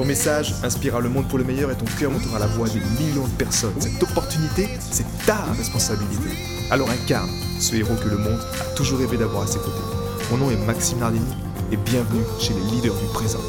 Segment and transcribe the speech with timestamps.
[0.00, 2.80] Ton message inspirera le monde pour le meilleur et ton cœur montera la voix des
[2.80, 3.78] millions de personnes.
[3.78, 6.30] Cette opportunité, c'est ta responsabilité.
[6.70, 7.28] Alors incarne
[7.60, 9.84] ce héros que le monde a toujours rêvé d'avoir à ses côtés.
[10.30, 11.34] Mon nom est Maxime Nardini
[11.70, 13.42] et bienvenue chez les leaders du présent.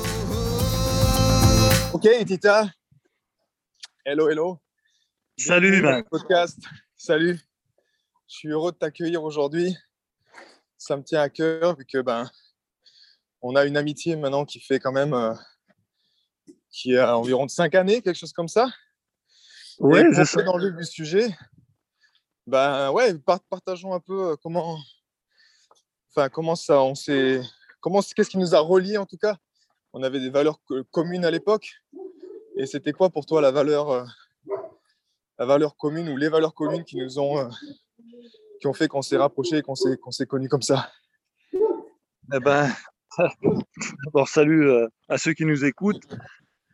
[1.94, 2.70] Ok, Tita.
[4.04, 4.60] Hello, hello.
[5.38, 6.04] Salut, ben.
[6.04, 6.60] Podcast.
[6.98, 7.40] Salut.
[8.28, 9.74] Je suis heureux de t'accueillir aujourd'hui.
[10.78, 12.30] Ça me tient à cœur vu que ben,
[13.42, 15.34] on a une amitié maintenant qui fait quand même euh,
[16.72, 18.70] qui a environ 5 années, quelque chose comme ça.
[19.80, 20.42] Oui, c'est ça.
[20.44, 21.30] Dans le vif du sujet,
[22.48, 23.14] ben ouais,
[23.50, 24.78] partageons un peu euh, comment,
[26.10, 27.42] enfin comment ça, on s'est,
[27.80, 29.38] comment, qu'est-ce qui nous a reliés en tout cas.
[29.94, 30.60] On avait des valeurs
[30.92, 31.74] communes à l'époque.
[32.56, 34.06] Et c'était quoi pour toi la valeur, euh,
[35.38, 37.50] la valeur commune ou les valeurs communes qui nous ont, euh,
[38.60, 40.92] qui ont fait qu'on s'est rapprochés et qu'on s'est, qu'on s'est connus comme ça?
[41.54, 42.72] Eh ben,
[44.06, 44.70] d'abord salut
[45.10, 46.08] à ceux qui nous écoutent.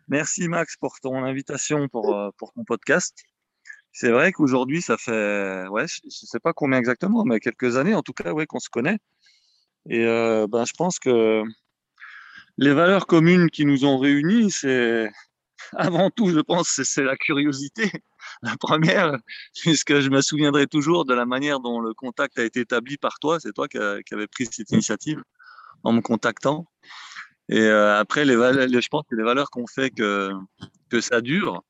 [0.10, 3.14] Merci Max pour ton invitation pour, euh, pour ton podcast.
[3.92, 7.94] C'est vrai qu'aujourd'hui, ça fait, ouais, je ne sais pas combien exactement, mais quelques années
[7.94, 9.00] en tout cas, ouais, qu'on se connaît.
[9.90, 11.44] Et euh, ben, je pense que
[12.58, 15.10] les valeurs communes qui nous ont réunis, c'est
[15.74, 17.92] avant tout, je pense, c'est la curiosité.
[18.42, 19.18] La première,
[19.62, 23.20] puisque je me souviendrai toujours de la manière dont le contact a été établi par
[23.20, 23.40] toi.
[23.42, 25.22] C'est toi qui, qui avais pris cette initiative
[25.84, 26.66] en me contactant.
[27.50, 30.32] Et euh, après, les valeurs, je pense que les valeurs qu'on fait que,
[30.90, 31.64] que ça dure,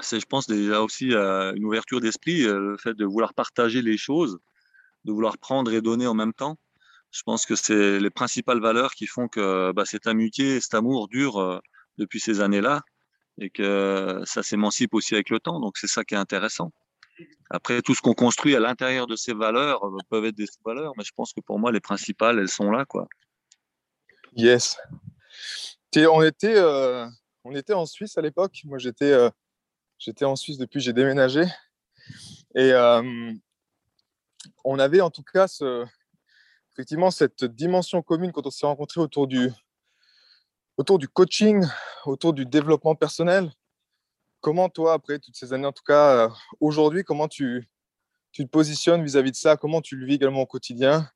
[0.00, 3.80] c'est, je pense, déjà aussi euh, une ouverture d'esprit, euh, le fait de vouloir partager
[3.80, 4.38] les choses,
[5.04, 6.58] de vouloir prendre et donner en même temps.
[7.10, 11.08] Je pense que c'est les principales valeurs qui font que bah, cette amitié, cet amour
[11.08, 11.62] dure
[11.96, 12.82] depuis ces années-là
[13.40, 15.58] et que ça s'émancipe aussi avec le temps.
[15.58, 16.70] Donc, c'est ça qui est intéressant.
[17.48, 19.80] Après, tout ce qu'on construit à l'intérieur de ces valeurs
[20.10, 22.84] peuvent être des sous-valeurs, mais je pense que pour moi, les principales, elles sont là,
[22.84, 23.08] quoi.
[24.38, 24.76] Yes.
[25.96, 27.04] on, était, euh,
[27.42, 28.60] on était en Suisse à l'époque.
[28.66, 29.30] Moi, j'étais euh,
[30.22, 31.42] en Suisse depuis j'ai déménagé.
[32.54, 33.32] Et euh,
[34.64, 35.48] on avait en tout cas
[36.72, 39.50] effectivement cette dimension commune quand on s'est rencontrés autour du,
[40.76, 41.66] autour du coaching,
[42.06, 43.50] autour du développement personnel.
[44.40, 47.68] Comment toi, après toutes ces années, en tout cas aujourd'hui, comment tu,
[48.30, 49.56] tu te positionnes vis-à-vis -vis de ça?
[49.56, 51.10] Comment tu le vis également au quotidien?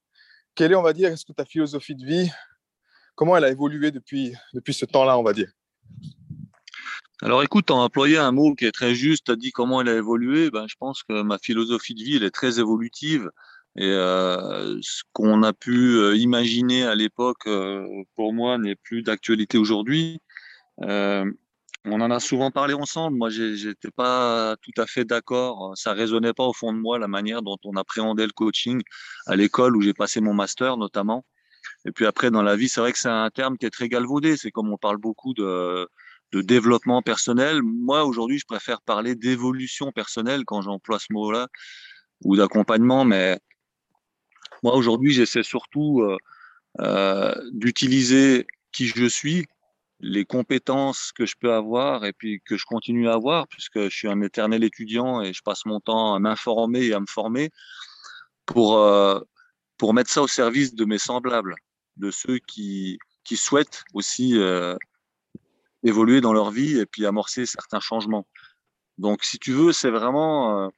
[0.56, 2.28] Quelle est, on va dire, est-ce que ta philosophie de vie
[3.14, 4.34] comment elle a évolué depuis,
[4.68, 5.50] ce temps-là, on va dire?
[7.22, 9.80] Alors écoute, tu as employé un mot qui est très juste, tu as dit comment
[9.80, 10.50] elle a évolué.
[10.50, 13.30] Ben, je pense que ma philosophie de vie, elle est très évolutive.
[13.76, 17.86] Et euh, ce qu'on a pu euh, imaginer à l'époque, euh,
[18.16, 20.20] pour moi, n'est plus d'actualité aujourd'hui.
[20.78, 23.16] on en a souvent parlé ensemble.
[23.16, 25.72] Moi, j'étais pas tout à fait d'accord.
[25.76, 28.82] Ça résonnait pas au fond de moi la manière dont on appréhendait le coaching
[29.26, 31.24] à l'école où j'ai passé mon master, notamment.
[31.84, 33.88] Et puis après, dans la vie, c'est vrai que c'est un terme qui est très
[33.88, 34.36] galvaudé.
[34.36, 35.88] C'est comme on parle beaucoup de,
[36.32, 37.62] de développement personnel.
[37.62, 41.48] Moi, aujourd'hui, je préfère parler d'évolution personnelle quand j'emploie ce mot-là,
[42.24, 43.04] ou d'accompagnement.
[43.04, 43.38] Mais
[44.62, 46.16] moi, aujourd'hui, j'essaie surtout euh,
[46.80, 49.46] euh, d'utiliser qui je suis,
[50.00, 53.96] les compétences que je peux avoir et puis que je continue à avoir, puisque je
[53.96, 57.50] suis un éternel étudiant et je passe mon temps à m'informer et à me former
[58.46, 59.20] pour, euh,
[59.76, 61.54] pour mettre ça au service de mes semblables
[61.96, 64.76] de ceux qui, qui souhaitent aussi euh,
[65.82, 68.26] évoluer dans leur vie et puis amorcer certains changements.
[68.98, 70.68] Donc, si tu veux, c'est vraiment euh,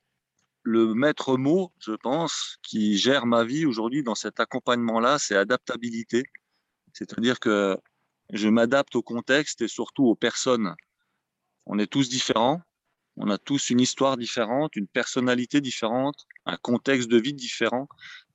[0.62, 6.24] le maître mot, je pense, qui gère ma vie aujourd'hui dans cet accompagnement-là, c'est adaptabilité.
[6.92, 7.76] C'est-à-dire que
[8.32, 10.74] je m'adapte au contexte et surtout aux personnes.
[11.66, 12.62] On est tous différents,
[13.16, 17.88] on a tous une histoire différente, une personnalité différente, un contexte de vie différent.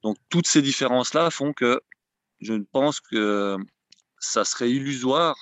[0.04, 1.82] Donc, toutes ces différences-là font que
[2.42, 3.58] je pense que
[4.20, 5.36] ça serait illusoire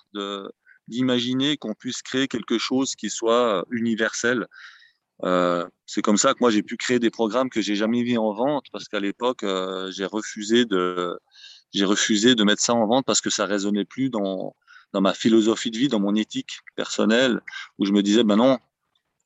[0.88, 4.48] d'imaginer qu'on puisse créer quelque chose qui soit universel.
[5.24, 8.18] Euh, c'est comme ça que moi j'ai pu créer des programmes que j'ai jamais mis
[8.20, 11.18] en vente parce qu'à l'époque euh, j'ai refusé de
[11.74, 14.56] j'ai refusé de mettre ça en vente parce que ça résonnait plus dans
[14.94, 17.42] dans ma philosophie de vie, dans mon éthique personnelle
[17.80, 18.60] où je me disais ben non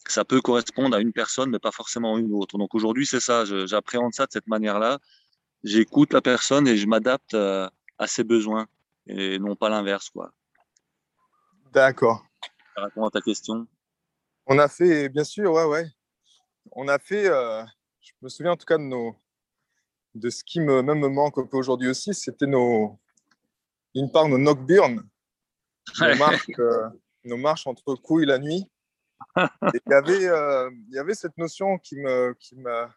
[0.07, 2.57] ça peut correspondre à une personne mais pas forcément à une autre.
[2.57, 4.97] Donc aujourd'hui c'est ça, j'appréhende ça de cette manière-là
[5.63, 8.67] j'écoute la personne et je m'adapte euh, à ses besoins
[9.07, 10.09] et non pas l'inverse.
[10.09, 10.31] quoi.
[11.71, 12.23] D'accord.
[12.75, 13.67] Ça répond à ta question.
[14.47, 15.85] On a fait, bien sûr, ouais, ouais.
[16.71, 17.63] On a fait, euh,
[18.01, 19.15] je me souviens en tout cas de nos,
[20.15, 22.99] de ce qui me, même me manque un peu aujourd'hui aussi, c'était nos,
[23.95, 25.03] d'une part nos knockburns,
[25.99, 26.89] nos, marches, euh,
[27.25, 28.65] nos marches entre couilles la nuit.
[29.37, 32.93] Il y avait, euh, il y avait cette notion qui me, qui m'a,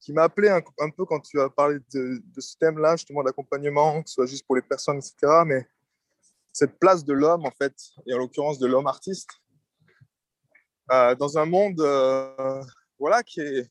[0.00, 4.08] qui m'a appelé un, peu quand tu as parlé de, ce thème-là, justement d'accompagnement, que
[4.08, 5.42] ce soit juste pour les personnes, etc.
[5.44, 5.66] Mais
[6.52, 7.74] cette place de l'homme, en fait,
[8.06, 9.30] et en l'occurrence de l'homme artiste,
[10.90, 12.62] euh, dans un monde euh,
[12.98, 13.70] voilà, qui, est,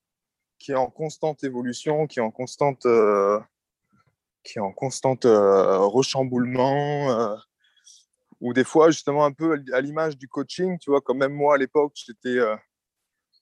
[0.59, 3.39] qui est en constante évolution, qui est en constante, euh,
[4.43, 7.35] qui est en constante rechamboulement,
[8.39, 11.55] ou des fois, justement, un peu à l'image du coaching, tu vois, comme même moi
[11.55, 12.37] à l'époque, j'étais.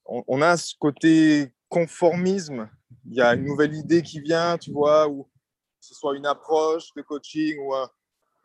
[0.06, 2.70] On, a ce côté conformisme.
[3.06, 5.30] Il y a une nouvelle idée qui vient, tu vois, ou que
[5.80, 7.90] ce soit une approche de coaching ou un,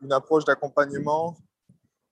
[0.02, 1.36] une approche d'accompagnement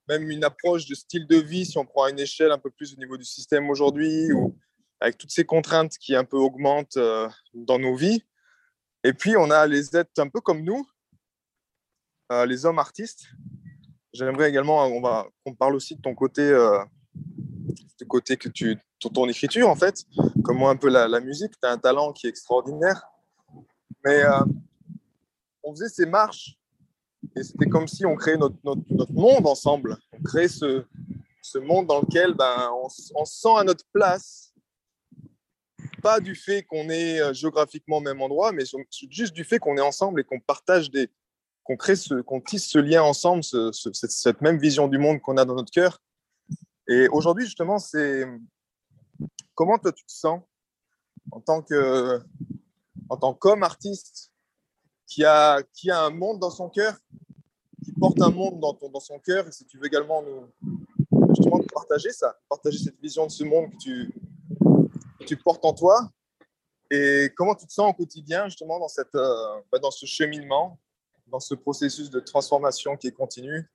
[0.09, 2.95] même une approche de style de vie, si on prend une échelle un peu plus
[2.95, 4.57] au niveau du système aujourd'hui, ou
[5.01, 8.25] avec toutes ces contraintes qui un peu augmentent euh, dans nos vies.
[9.05, 10.89] Et puis, on a les êtres un peu comme nous,
[12.33, 13.29] euh, les hommes artistes.
[14.13, 16.83] J'aimerais également, on qu'on parle aussi de ton côté, euh,
[17.99, 20.05] du côté que tu, ton, ton, écriture en fait,
[20.43, 21.53] comme moi un peu la, musique.
[21.61, 23.03] Tu as un talent qui est extraordinaire.
[24.05, 24.41] Mais euh,
[25.63, 26.59] on faisait ces marches
[27.37, 29.97] et c'était comme si on créait notre, notre, notre, monde ensemble.
[30.13, 30.85] On crée ce,
[31.43, 34.53] ce monde dans lequel ben, on, on, se sent à notre place.
[36.03, 38.65] Pas du fait qu'on est euh, géographiquement au même endroit, mais
[39.11, 41.09] juste du fait qu'on est ensemble et qu'on partage des.
[41.65, 44.99] qu'on crée ce, qu'on tisse ce lien ensemble, ce, ce, cette, cette, même vision du
[44.99, 46.01] monde qu'on a dans notre cœur.
[46.89, 48.27] Et aujourd'hui, justement, c'est.
[49.55, 50.41] Comment toi tu te sens
[51.31, 52.21] en tant que.
[53.09, 54.33] en tant qu'homme artiste
[55.07, 56.95] qui a, qui a un monde dans son cœur,
[57.83, 59.49] qui porte un monde dans, son cœur.
[59.49, 60.47] Et si tu veux également nous,
[61.31, 64.15] justement partager ça, partager cette vision de ce monde que tu,
[65.27, 66.11] tu portes en toi.
[66.91, 70.79] Et comment tu te sens au quotidien, justement, dans, cette, euh, bah, dans ce cheminement,
[71.27, 73.71] dans ce processus de transformation qui est continu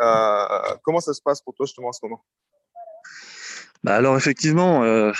[0.00, 2.24] euh, Comment ça se passe pour toi, justement, en ce moment?
[3.84, 5.12] Bah alors effectivement, euh,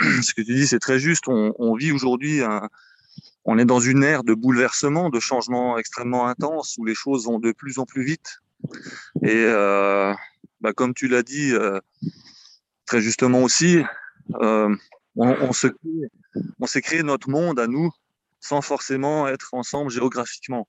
[0.22, 1.24] ce que tu dis, c'est très juste.
[1.28, 2.42] On, vit aujourd'hui
[3.44, 7.38] on est dans une ère de bouleversement, de changement extrêmement intense où les choses vont
[7.38, 8.40] de plus en plus vite.
[9.22, 10.12] Et euh,
[10.60, 11.80] bah, comme tu l'as dit euh,
[12.86, 13.82] très justement aussi,
[14.34, 14.76] on,
[15.16, 15.68] on, se,
[16.60, 17.90] on s'est créé notre monde à nous
[18.40, 20.66] sans forcément être ensemble géographiquement.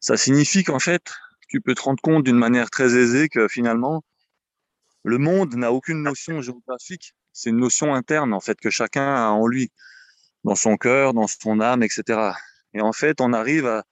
[0.00, 1.02] Ça signifie qu'en fait,
[1.48, 4.02] tu peux te rendre compte d'une manière très aisée que finalement,
[5.06, 7.14] le monde n'a aucune notion géographique.
[7.32, 9.70] C'est une notion interne en fait que chacun a en lui
[10.42, 12.32] dans son cœur, dans son âme, etc.
[12.74, 13.84] Et en fait, on arrive à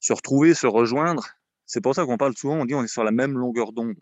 [0.00, 1.28] se retrouver, se rejoindre.
[1.66, 3.96] C'est pour ça qu'on parle souvent, on dit on est sur la même longueur d'onde.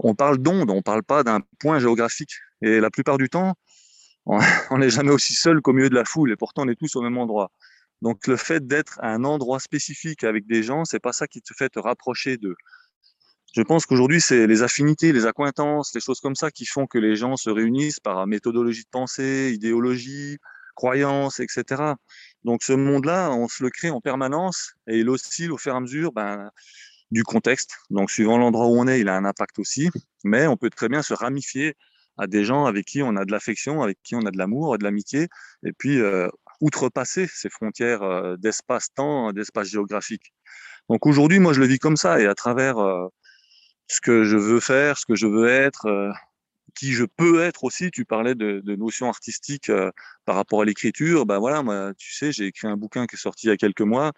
[0.00, 2.34] On parle d'onde, on ne parle pas d'un point géographique.
[2.60, 3.54] Et la plupart du temps,
[4.26, 4.38] on
[4.78, 7.02] n'est jamais aussi seul qu'au milieu de la foule, et pourtant on est tous au
[7.02, 7.52] même endroit.
[8.02, 11.40] Donc le fait d'être à un endroit spécifique avec des gens, c'est pas ça qui
[11.40, 12.56] te fait te rapprocher d'eux.
[13.54, 16.98] Je pense qu'aujourd'hui, c'est les affinités, les accointances, les choses comme ça qui font que
[16.98, 20.38] les gens se réunissent par méthodologie de pensée, idéologie,
[20.74, 21.94] croyances, etc.
[22.44, 25.76] Donc ce monde-là, on se le crée en permanence et il oscille au fur et
[25.76, 26.50] à mesure ben,
[27.10, 27.78] du contexte.
[27.90, 29.90] Donc suivant l'endroit où on est, il a un impact aussi,
[30.24, 31.74] mais on peut très bien se ramifier
[32.18, 34.76] à des gens avec qui on a de l'affection, avec qui on a de l'amour
[34.78, 35.28] de l'amitié,
[35.64, 36.28] et puis euh,
[36.60, 40.32] outrepasser ces frontières euh, d'espace-temps, d'espace géographique.
[40.88, 43.08] Donc aujourd'hui, moi, je le vis comme ça, et à travers euh,
[43.88, 46.10] ce que je veux faire, ce que je veux être, euh,
[46.76, 47.90] qui je peux être aussi.
[47.90, 49.90] Tu parlais de, de notions artistiques euh,
[50.24, 51.26] par rapport à l'écriture.
[51.26, 53.56] Ben voilà, moi, tu sais, j'ai écrit un bouquin qui est sorti il y a
[53.56, 54.12] quelques mois.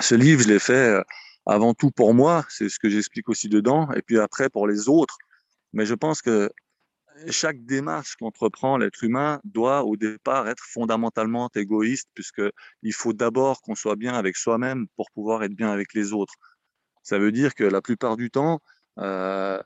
[0.00, 1.02] Ce livre, je l'ai fait euh,
[1.46, 4.88] avant tout pour moi, c'est ce que j'explique aussi dedans, et puis après pour les
[4.88, 5.18] autres.
[5.72, 6.50] Mais je pense que
[7.30, 12.42] chaque démarche qu'entreprend l'être humain doit au départ être fondamentalement égoïste, puisque
[12.82, 16.34] il faut d'abord qu'on soit bien avec soi-même pour pouvoir être bien avec les autres.
[17.02, 18.60] Ça veut dire que la plupart du temps,
[18.98, 19.60] euh,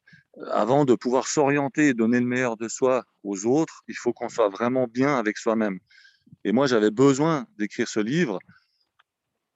[0.51, 4.29] avant de pouvoir s'orienter et donner le meilleur de soi aux autres, il faut qu'on
[4.29, 5.79] soit vraiment bien avec soi-même.
[6.45, 8.39] Et moi, j'avais besoin d'écrire ce livre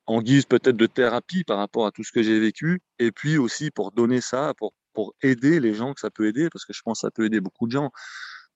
[0.07, 3.39] en guise peut-être de thérapie par rapport à tout ce que j'ai vécu, et puis
[3.39, 6.73] aussi pour donner ça, pour, pour aider les gens que ça peut aider, parce que
[6.73, 7.93] je pense que ça peut aider beaucoup de gens.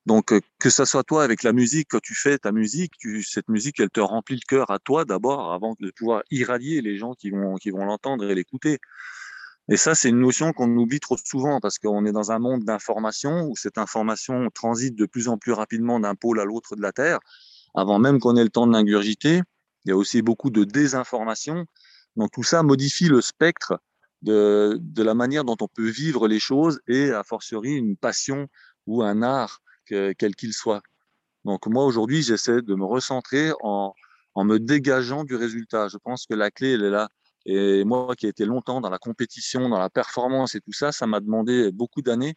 [0.07, 3.23] Donc, euh, que ça soit toi avec la musique, quand tu fais ta musique, tu,
[3.23, 6.99] cette musique, elle te remplit le cœur à toi d'abord, avant de pouvoir irradier les
[6.99, 8.79] gens qui vont, qui vont l'entendre et l'écouter.
[9.71, 12.65] Et ça, c'est une notion qu'on oublie trop souvent parce qu'on est dans un monde
[12.65, 16.83] d'information où cette information transite de plus en plus rapidement d'un pôle à l'autre de
[16.83, 17.19] la Terre,
[17.75, 19.41] avant même qu'on ait le temps de l'ingurgiter.
[19.85, 21.65] Il y a aussi beaucoup de désinformation.
[22.17, 23.81] Donc tout ça modifie le spectre
[24.21, 28.49] de, de la manière dont on peut vivre les choses et a fortiori une passion
[28.87, 30.83] ou un art, quel qu'il soit.
[31.45, 33.93] Donc moi, aujourd'hui, j'essaie de me recentrer en,
[34.35, 35.89] en me dégageant du résultat.
[35.89, 37.09] Je pense que la clé, elle est là.
[37.47, 40.93] Et moi qui ai été longtemps dans la compétition, dans la performance et tout ça,
[40.93, 42.35] ça m'a demandé beaucoup d'années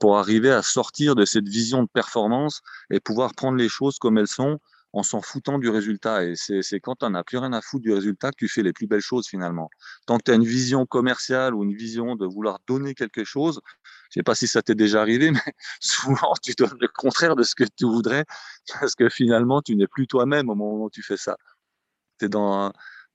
[0.00, 2.60] pour arriver à sortir de cette vision de performance
[2.90, 4.58] et pouvoir prendre les choses comme elles sont
[4.92, 6.24] en s'en foutant du résultat.
[6.24, 8.72] Et c'est quand n'en as plus rien à foutre du résultat que tu fais les
[8.72, 9.68] plus belles choses finalement.
[10.06, 13.60] Tant que tu as une vision commerciale ou une vision de vouloir donner quelque chose,
[14.20, 15.40] sais pas si ça t'est déjà arrivé, mais
[15.80, 18.24] souvent tu donnes le contraire de ce que tu voudrais
[18.80, 21.36] parce que finalement tu n'es plus toi-même au moment où tu fais ça.
[22.18, 22.72] Tu es dans,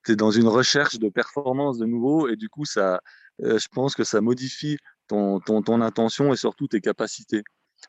[0.10, 3.00] dans une recherche de performance de nouveau et du coup, ça,
[3.44, 4.78] euh, je pense que ça modifie
[5.08, 7.44] ton, ton, ton intention et surtout tes capacités.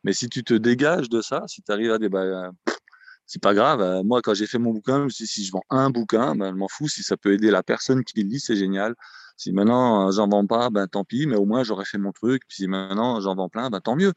[0.04, 2.50] Mais si tu te dégages de ça, si tu arrives à des bah,
[3.30, 3.80] c'est pas grave.
[3.80, 6.56] Euh, moi, quand j'ai fait mon bouquin, je si je vends un bouquin, ben, je
[6.56, 6.88] m'en fous.
[6.88, 8.96] Si ça peut aider la personne qui le lit, c'est génial.
[9.40, 12.12] Si maintenant euh, j'en vends pas, ben tant pis, mais au moins j'aurais fait mon
[12.12, 12.42] truc.
[12.50, 14.12] Si maintenant j'en vends plein, ben tant mieux.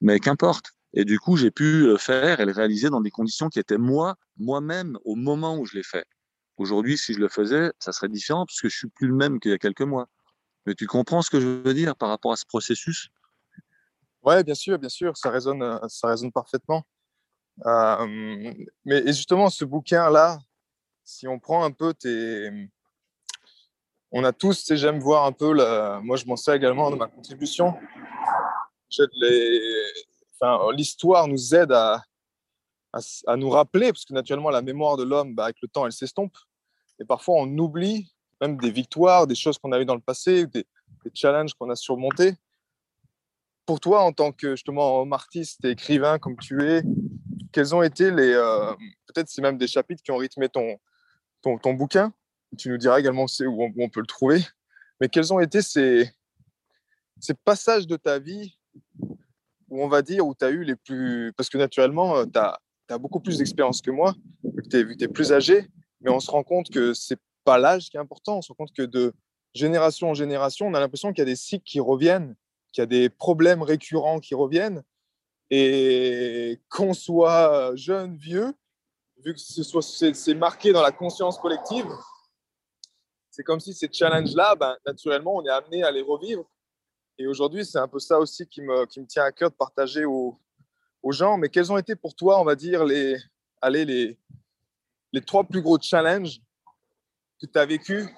[0.00, 0.72] Mais qu'importe.
[0.94, 3.76] Et du coup, j'ai pu le faire et le réaliser dans des conditions qui étaient
[3.76, 6.06] moi, moi-même, au moment où je l'ai fait.
[6.56, 9.50] Aujourd'hui, si je le faisais, ça serait différent puisque je suis plus le même qu'il
[9.50, 10.08] y a quelques mois.
[10.64, 13.10] Mais tu comprends ce que je veux dire par rapport à ce processus?
[14.22, 16.84] Ouais, bien sûr, bien sûr, ça résonne, euh, ça résonne parfaitement.
[17.66, 18.54] Euh,
[18.86, 20.38] mais justement, ce bouquin-là,
[21.04, 22.48] si on prend un peu tes.
[24.16, 25.52] On a tous, j'aime voir un peu,
[26.02, 27.74] moi je m'en sers également dans ma contribution.
[30.72, 32.00] L'histoire nous aide à,
[33.36, 36.36] nous rappeler, parce que naturellement, la mémoire de l'homme, bah, avec le temps, elle s'estompe.
[37.00, 40.46] Et parfois, on oublie même des victoires, des choses qu'on a eues dans le passé,
[40.46, 40.64] des,
[41.12, 42.34] challenges qu'on a surmontés.
[43.66, 46.84] Pour toi, en tant que justement artiste et écrivain comme tu es,
[47.50, 48.32] quels ont été les.
[48.32, 48.72] Euh,
[49.06, 50.78] peut-être c'est même des chapitres qui ont rythmé ton,
[51.42, 52.12] ton, ton bouquin.
[52.56, 54.40] Tu nous diras également où on, peut le trouver.
[55.00, 56.10] Mais quels ont été ces,
[57.20, 58.56] ces passages de ta vie
[59.68, 61.32] où on va dire, où tu as eu les plus.
[61.36, 62.58] Parce que naturellement, tu as,
[62.90, 65.66] as, beaucoup plus d'expérience que moi, vu que tu es, plus âgé,
[66.00, 68.38] mais on se rend compte que c'est pas l'âge qui est important.
[68.38, 69.12] On se rend compte que de
[69.52, 72.36] génération en génération, on a l'impression qu'il y a des cycles qui reviennent,
[72.72, 74.82] qu'il y a des problèmes récurrents qui reviennent.
[75.50, 78.54] Et qu'on soit jeune, vieux,
[79.24, 81.86] vu que c'est marqué dans la conscience collective,
[83.34, 86.44] c'est comme si ces challenges-là, ben, naturellement, on est amené à les revivre.
[87.18, 89.56] Et aujourd'hui, c'est un peu ça aussi qui me, qui me tient à cœur de
[89.56, 90.38] partager aux,
[91.02, 91.36] aux gens.
[91.36, 93.16] Mais quels ont été pour toi, on va dire, les,
[93.60, 94.16] allez, les,
[95.12, 96.40] les trois plus gros challenges
[97.40, 98.08] que tu as vécu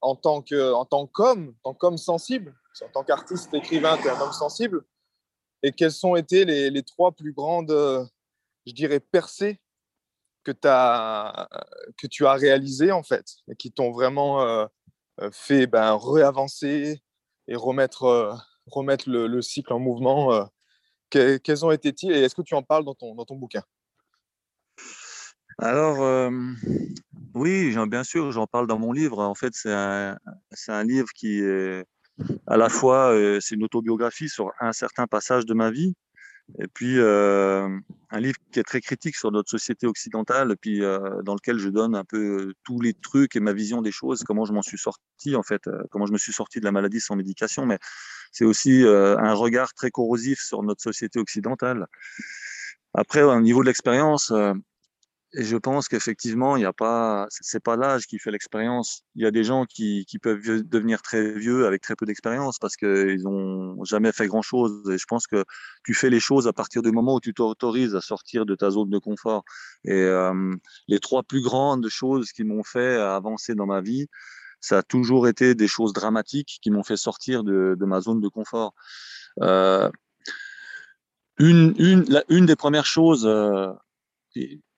[0.00, 2.56] en tant qu'homme, en tant qu'homme sensible?
[2.80, 4.86] En tant qu'artiste, écrivain, tu es un homme sensible.
[5.62, 8.08] Et quelles ont été les, les trois plus grandes,
[8.64, 9.60] je dirais, percées
[10.52, 14.66] que, tu as réalisées, en fait, et qui t'ont vraiment euh,
[15.20, 17.02] euh, fait ben, réavancer
[17.48, 20.48] et remettre, remettre le, le, cycle en mouvement
[21.10, 23.62] Quelles ont été-ils et est-ce que tu en parles dans ton, dans ton bouquin?
[25.60, 26.30] Alors, euh,
[27.34, 29.18] oui, bien sûr, j'en parle dans mon livre.
[29.18, 30.16] En fait, c'est un,
[30.68, 31.84] un, livre qui est
[32.46, 35.94] à la fois, euh, c'est une autobiographie sur un certain passage de ma vie,
[36.60, 37.68] et puis euh,
[38.10, 41.58] un livre qui est très critique sur notre société occidentale, et puis euh, dans lequel
[41.58, 44.62] je donne un peu tous les trucs et ma vision des choses, comment je m'en
[44.62, 47.78] suis sorti en fait, comment je me suis sorti de la maladie sans médication, mais
[48.32, 51.86] c'est aussi un regard très corrosif sur notre société occidentale.
[52.94, 54.32] Après, au niveau de l'expérience,
[55.34, 59.02] et je pense qu'effectivement, il n'y a pas, c'est pas l'âge qui fait l'expérience.
[59.14, 62.58] Il y a des gens qui, qui peuvent devenir très vieux avec très peu d'expérience
[62.58, 64.88] parce qu'ils n'ont jamais fait grand chose.
[64.90, 65.44] Et je pense que
[65.84, 68.70] tu fais les choses à partir du moment où tu t'autorises à sortir de ta
[68.70, 69.44] zone de confort.
[69.84, 70.54] Et euh,
[70.88, 74.06] les trois plus grandes choses qui m'ont fait avancer dans ma vie,
[74.60, 78.20] ça a toujours été des choses dramatiques qui m'ont fait sortir de, de, ma zone
[78.20, 78.72] de confort.
[79.42, 79.90] Euh,
[81.38, 83.68] une, une, une des premières choses, euh,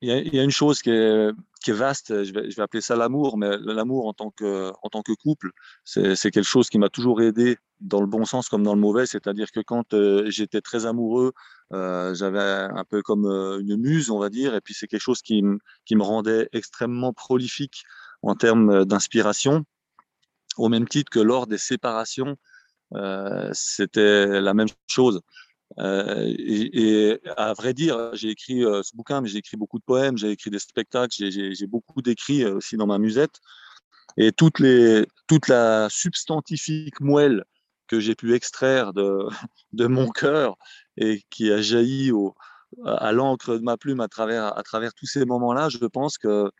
[0.02, 1.32] il y, a, une chose qui est,
[1.68, 5.50] vaste, je vais, appeler ça l'amour, mais l'amour en tant que, couple,
[5.84, 9.06] c'est quelque chose qui m'a toujours aidé dans le bon sens comme dans le mauvais,
[9.06, 11.32] c'est-à-dire que quand euh, j'étais très amoureux,
[11.72, 15.00] euh, j'avais un peu comme euh, une muse, on va dire, et puis c'est quelque
[15.00, 17.84] chose qui, me rendait extrêmement prolifique
[18.22, 19.64] en termes d'inspiration,
[20.56, 22.36] au même titre que lors des séparations,
[23.52, 25.20] c'était la même chose.
[25.78, 29.84] Euh, et, à vrai dire, j'ai écrit euh, ce bouquin, mais j'ai écrit beaucoup de
[29.84, 33.40] poèmes, j'ai écrit des spectacles, j'ai beaucoup d'écrits euh, aussi dans ma musette.
[34.16, 37.44] Et toute la substantifique moelle
[37.86, 39.28] que j'ai pu extraire de,
[39.88, 40.56] mon cœur
[40.96, 42.12] et qui a jailli
[42.84, 44.54] à l'encre de ma plume à travers,
[44.96, 46.50] tous ces moments-là, je pense que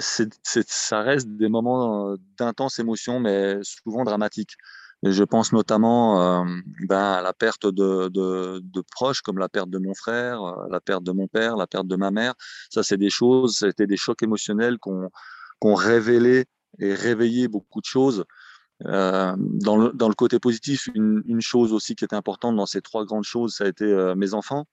[0.00, 4.56] ça reste des moments d'intense émotion, mais souvent dramatiques.
[5.04, 6.44] Je pense notamment
[6.88, 11.12] ben, à la perte de, proches, comme la perte de mon frère, la perte de
[11.12, 12.34] mon père, la perte de ma mère.
[12.70, 15.10] Ça, c'est des choses, c'était des chocs émotionnels qu'on
[15.60, 16.46] qu'on révélé
[16.78, 18.24] et réveillé beaucoup de choses.
[18.86, 23.24] Euh, dans, le, côté positif, une, chose aussi qui était importante dans ces trois grandes
[23.24, 24.66] choses, ça a été euh, mes enfants.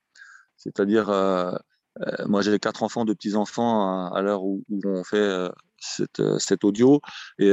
[0.58, 1.54] C'est-à-dire, euh,
[2.02, 5.50] euh moi j'ai quatre enfants, deux petits-enfants à, à l'heure où, on fait euh,
[5.82, 7.02] cette, cet audio.
[7.40, 7.52] Et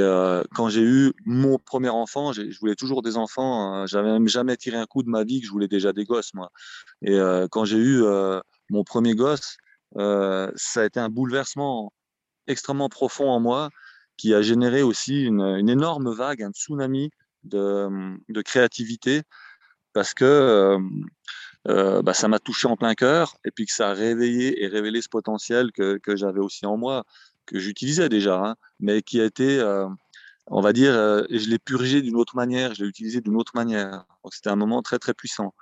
[0.54, 3.86] quand j'ai eu mon premier enfant, je voulais toujours des enfants.
[3.86, 6.34] J'avais même jamais tiré un coup de ma vie que je voulais déjà des gosses,
[6.34, 6.50] moi.
[7.02, 7.18] Et
[7.50, 8.02] quand j'ai eu
[8.70, 9.56] mon premier gosse,
[9.96, 11.92] ça a été un bouleversement
[12.48, 13.70] extrêmement profond en moi
[14.16, 17.10] qui a généré aussi une, énorme vague, un tsunami
[17.44, 19.22] de, créativité
[19.92, 20.78] parce que euh,
[21.68, 24.66] euh, bah, ça m'a touché en plein cœur et puis que ça a réveillé et
[24.66, 27.04] révélé ce potentiel que j'avais aussi en moi,
[27.48, 29.88] que j'utilisais déjà, hein, mais qui a été, euh,
[30.46, 33.52] on va dire, euh, je l'ai purgé d'une autre manière, je l'ai utilisé d'une autre
[33.54, 34.04] manière.
[34.30, 35.54] C'était un moment très très puissant.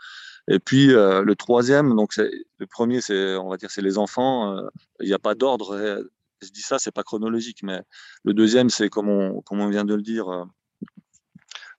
[0.49, 4.59] Et puis euh, le troisième, donc le premier, c'est, on va dire, c'est les enfants.
[5.01, 6.09] Il n'y a pas d'ordre
[6.43, 7.81] je dis ça, c'est pas chronologique, mais
[8.25, 10.27] le deuxième, c'est comme on, on vient de le dire.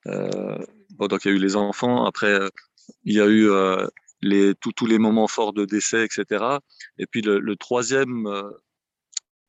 [0.05, 2.05] Donc il y a eu les enfants.
[2.05, 2.39] Après,
[3.03, 3.49] il y a eu
[4.23, 6.43] les, tous les moments forts de décès, etc.
[6.97, 8.27] Et puis le, le troisième,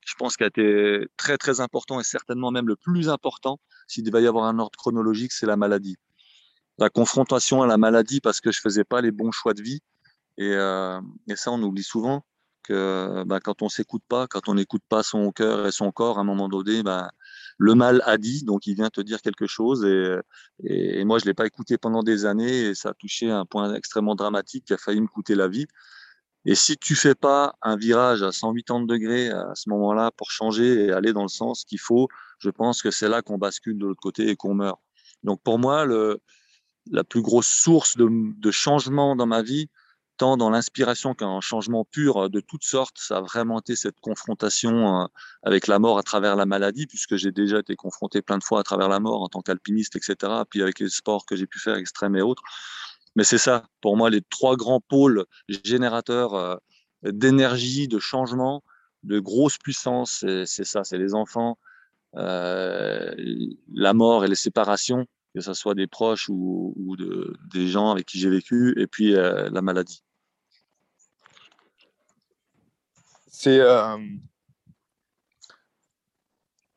[0.08, 4.22] je pense, a été très très important et certainement même le plus important, s'il devait
[4.22, 5.96] y avoir un ordre chronologique, c'est la maladie.
[6.78, 9.80] La confrontation à la maladie parce que je faisais pas les bons choix de vie.
[10.38, 12.24] Et, et ça, on oublie souvent
[12.62, 16.18] que bah, quand on s'écoute pas, quand on n'écoute pas son cœur et son corps,
[16.18, 17.10] à un moment donné, bah,
[17.58, 19.84] le mal a dit, donc il vient te dire quelque chose.
[19.84, 20.16] Et,
[20.64, 23.44] et, et moi, je l'ai pas écouté pendant des années et ça a touché un
[23.44, 25.66] point extrêmement dramatique qui a failli me coûter la vie.
[26.44, 30.84] Et si tu fais pas un virage à 180 degrés à ce moment-là pour changer
[30.84, 33.86] et aller dans le sens qu'il faut, je pense que c'est là qu'on bascule de
[33.86, 34.80] l'autre côté et qu'on meurt.
[35.24, 35.86] Donc pour moi,
[36.90, 39.68] la plus grosse source de, de changement dans ma vie,
[40.18, 42.98] tant dans l'inspiration qu'un changement pur euh, de toutes sortes.
[42.98, 45.06] Ça a vraiment été cette confrontation euh,
[45.42, 48.60] avec la mort à travers la maladie, puisque j'ai déjà été confronté plein de fois
[48.60, 50.42] à travers la mort en tant qu'alpiniste, etc.
[50.50, 52.42] Puis avec les sports que j'ai pu faire, extrêmes et autres.
[53.18, 56.54] Mais c'est ça, pour moi, les trois grands pôles générateurs euh,
[57.02, 58.62] d'énergie, de changement,
[59.02, 61.58] de grosse puissance, c'est ça, c'est les enfants,
[62.14, 63.12] euh,
[63.72, 65.04] la mort et les séparations,
[65.34, 68.86] que ce soit des proches ou, ou de, des gens avec qui j'ai vécu, et
[68.86, 70.04] puis euh, la maladie.
[73.26, 73.58] C'est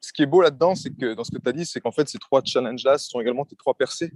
[0.02, 1.92] ce qui est beau là-dedans, c'est que dans ce que tu as dit, c'est qu'en
[1.92, 4.12] fait ces trois challenges-là sont également tes trois percées.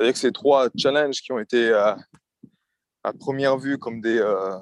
[0.00, 1.94] C'est-à-dire que ces trois challenges qui ont été euh,
[3.04, 4.58] à première vue comme des euh,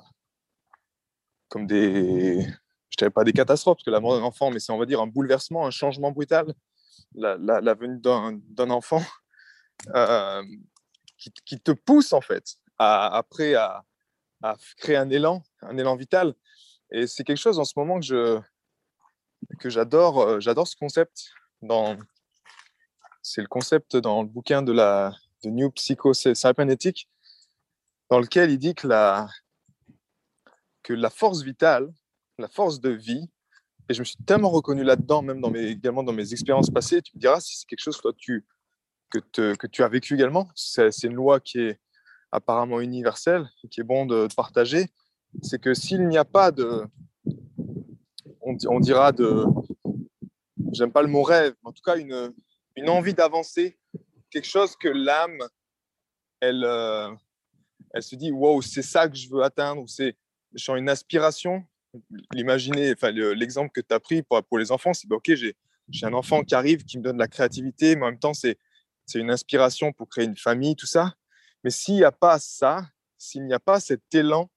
[1.49, 2.43] comme des
[2.91, 4.85] je dirais pas des catastrophes parce que la mort d'un enfant, mais c'est on va
[4.85, 6.53] dire un bouleversement, un changement brutal,
[7.15, 7.37] la,
[7.75, 9.01] venue d'un enfant
[9.95, 10.43] euh,
[11.17, 13.85] qui, qui, te pousse en fait après à,
[14.43, 16.35] à créer un élan, un élan vital.
[16.91, 18.41] Et c'est quelque chose en ce moment que je
[19.61, 20.21] que j'adore.
[20.21, 21.31] Euh, j'adore ce concept.
[21.63, 21.97] Dans
[23.23, 27.09] c'est le concept dans le bouquin de la de New Psycho Cybernetic,
[28.11, 29.29] dans lequel il dit que la
[30.83, 31.93] que la force vitale,
[32.39, 33.29] la force de vie,
[33.89, 37.03] et je me suis tellement reconnu là-dedans, même dans mes, également dans mes expériences passées.
[37.03, 38.47] Tu me diras si c'est quelque chose toi, tu,
[39.11, 40.49] que, te, que tu as vécu également.
[40.55, 41.81] C'est une loi qui est
[42.33, 44.87] apparemment universelle, qui est bon de, partager
[45.43, 46.85] c'est que s'il n'y a pas de,
[48.41, 49.45] on, on dira de,
[50.73, 52.33] j'aime pas le mot rêve, mais en tout cas une,
[52.77, 53.79] une envie d'avancer,
[54.31, 55.39] quelque chose que l'âme,
[56.41, 57.11] elle, euh,
[57.93, 60.17] elle se dit, wow, c'est ça que je veux atteindre, ou c'est
[60.55, 61.65] genre une aspiration.
[62.33, 66.07] L'imaginer, enfin l'exemple que tu as pris pour, pour les enfants, c'est bah, ok, j'ai
[66.07, 68.59] un enfant qui arrive, qui me donne de la créativité, mais en même temps, c'est
[69.15, 71.15] une inspiration pour créer une famille, tout ça.
[71.65, 72.87] Mais s'il n'y a pas ça,
[73.17, 74.51] s'il n'y a pas cet élan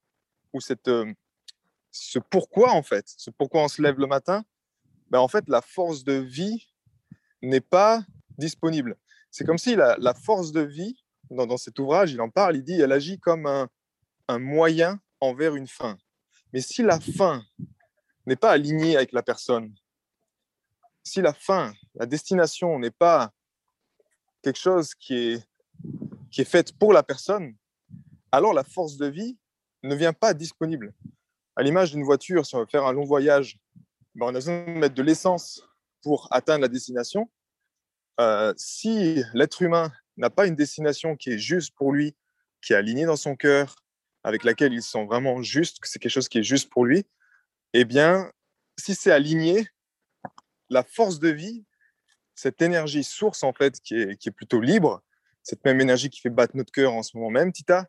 [0.53, 1.11] ou cette, euh,
[1.89, 4.43] ce pourquoi, en fait, ce pourquoi on se lève le matin,
[5.09, 6.67] ben, en fait, la force de vie
[7.41, 8.03] n'est pas
[8.37, 8.97] disponible.
[9.31, 12.63] C'est comme si la, force de vie, dans, dans, cet ouvrage, il en parle, il
[12.63, 13.69] dit, elle agit comme un,
[14.27, 15.97] un moyen envers une fin.
[16.53, 17.43] Mais si la fin
[18.25, 19.73] n'est pas alignée avec la personne,
[21.03, 23.31] si la fin, la destination n'est pas
[24.41, 25.47] quelque chose qui est,
[26.29, 27.55] qui est faite pour la personne,
[28.31, 29.37] alors la force de vie
[29.83, 30.93] ne vient pas disponible.
[31.55, 33.57] À l'image d'une voiture, si on veut faire un long voyage,
[34.15, 35.63] ben, on a besoin de mettre de l'essence
[36.01, 37.29] pour atteindre la destination.
[38.57, 42.15] Si l'être humain n'a pas une destination qui est juste pour lui,
[42.61, 43.75] qui est alignée dans son cœur,
[44.23, 47.05] avec laquelle il sent vraiment juste, que c'est quelque chose qui est juste pour lui,
[47.73, 48.31] eh bien,
[48.77, 49.67] si c'est aligné,
[50.69, 51.65] la force de vie
[52.35, 55.03] cette énergie source, en fait, qui est, plutôt libre,
[55.43, 57.85] cette même énergie qui fait battre notre cœur en ce moment même, Tita,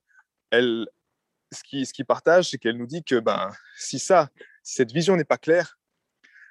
[0.53, 4.29] ce qui, ce partage, c'est qu'elle nous dit que ben, si ça,
[4.63, 5.79] si cette vision n'est pas claire,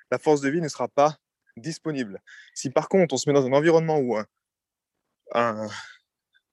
[0.10, 1.18] la force de vie ne sera pas
[1.58, 2.22] disponible.
[2.54, 4.18] Si par contre, on se met dans un environnement où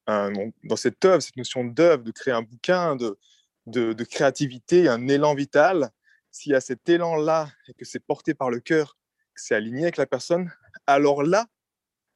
[0.06, 3.18] dans cette œuvre, cette notion d'œuvre, de créer un bouquin, de,
[3.66, 5.90] de, de créativité, un élan vital,
[6.30, 8.96] s'il y a cet élan-là et que c'est porté par le cœur,
[9.34, 10.50] que c'est aligné avec la personne,
[10.86, 11.46] alors là,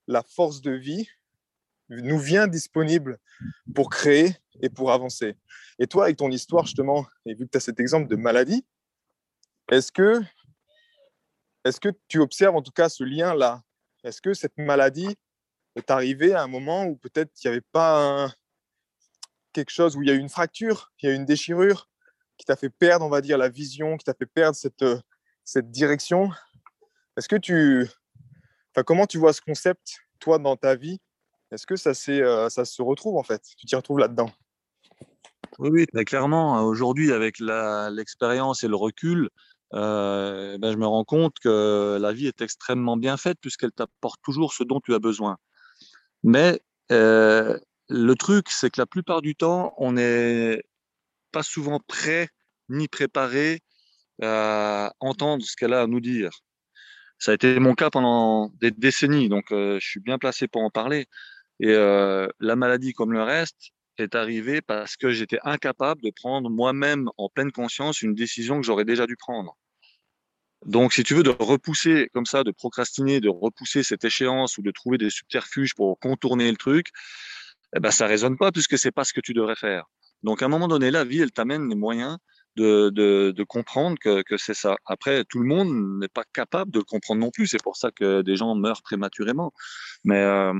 [0.07, 1.09] la force de vie
[1.89, 3.19] nous vient disponible
[3.75, 5.37] pour créer et pour avancer.
[5.79, 8.65] Et toi, avec ton histoire, justement, et vu que tu as cet exemple de maladie,
[9.71, 10.21] est-ce que,
[11.65, 13.63] est que tu observes en tout cas ce lien-là?
[14.05, 15.17] Est-ce que cette maladie
[15.77, 18.33] est arrivée à un moment où peut-être il n'y avait pas
[19.53, 21.89] quelque chose, où il y a eu une fracture, il y a eu une déchirure
[22.37, 24.85] qui t'a fait perdre, on va dire, la vision, qui t'a fait perdre cette,
[25.45, 26.31] cette direction?
[27.17, 27.87] Est-ce que tu...
[28.87, 30.99] Comment tu vois ce concept, toi, dans ta vie?
[31.51, 33.43] Est-ce que ça, euh, ça se retrouve en fait?
[33.59, 34.31] Tu t'y retrouves là-dedans?
[35.59, 36.63] Oui, clairement.
[36.63, 39.29] Aujourd'hui, avec l'expérience et le recul,
[39.73, 44.53] ben, je me rends compte que la vie est extrêmement bien faite puisqu'elle t'apporte toujours
[44.53, 45.39] ce dont tu as besoin.
[46.23, 50.63] Mais le truc, c'est que la plupart du temps, on n'est
[51.33, 52.29] pas souvent prêt
[52.69, 53.61] ni préparé
[54.23, 56.31] à entendre ce qu'elle a à nous dire.
[57.19, 60.71] Ça a été mon cas pendant des décennies, donc je suis bien placé pour en
[60.71, 61.07] parler.
[61.61, 67.09] Et la maladie, comme le reste, est arrivée parce que j'étais incapable de prendre moi-même
[67.17, 69.57] en pleine conscience une décision que j'aurais déjà dû prendre.
[70.65, 74.63] Donc, si tu veux, de repousser comme ça, de procrastiner, de repousser cette échéance ou
[74.63, 76.89] de trouver des subterfuges pour contourner le truc,
[77.77, 79.85] eh ben, ça résonne pas puisque c'est pas ce que tu devrais faire.
[80.23, 82.19] Donc, à un moment donné, la vie, elle t'amène les moyens
[82.57, 84.77] de, de, de comprendre que, que c'est ça.
[84.87, 87.47] Après, tout le monde n'est pas capable de le comprendre non plus.
[87.49, 89.53] C'est pour ça que des gens meurent prématurément.
[90.05, 90.53] Mais euh,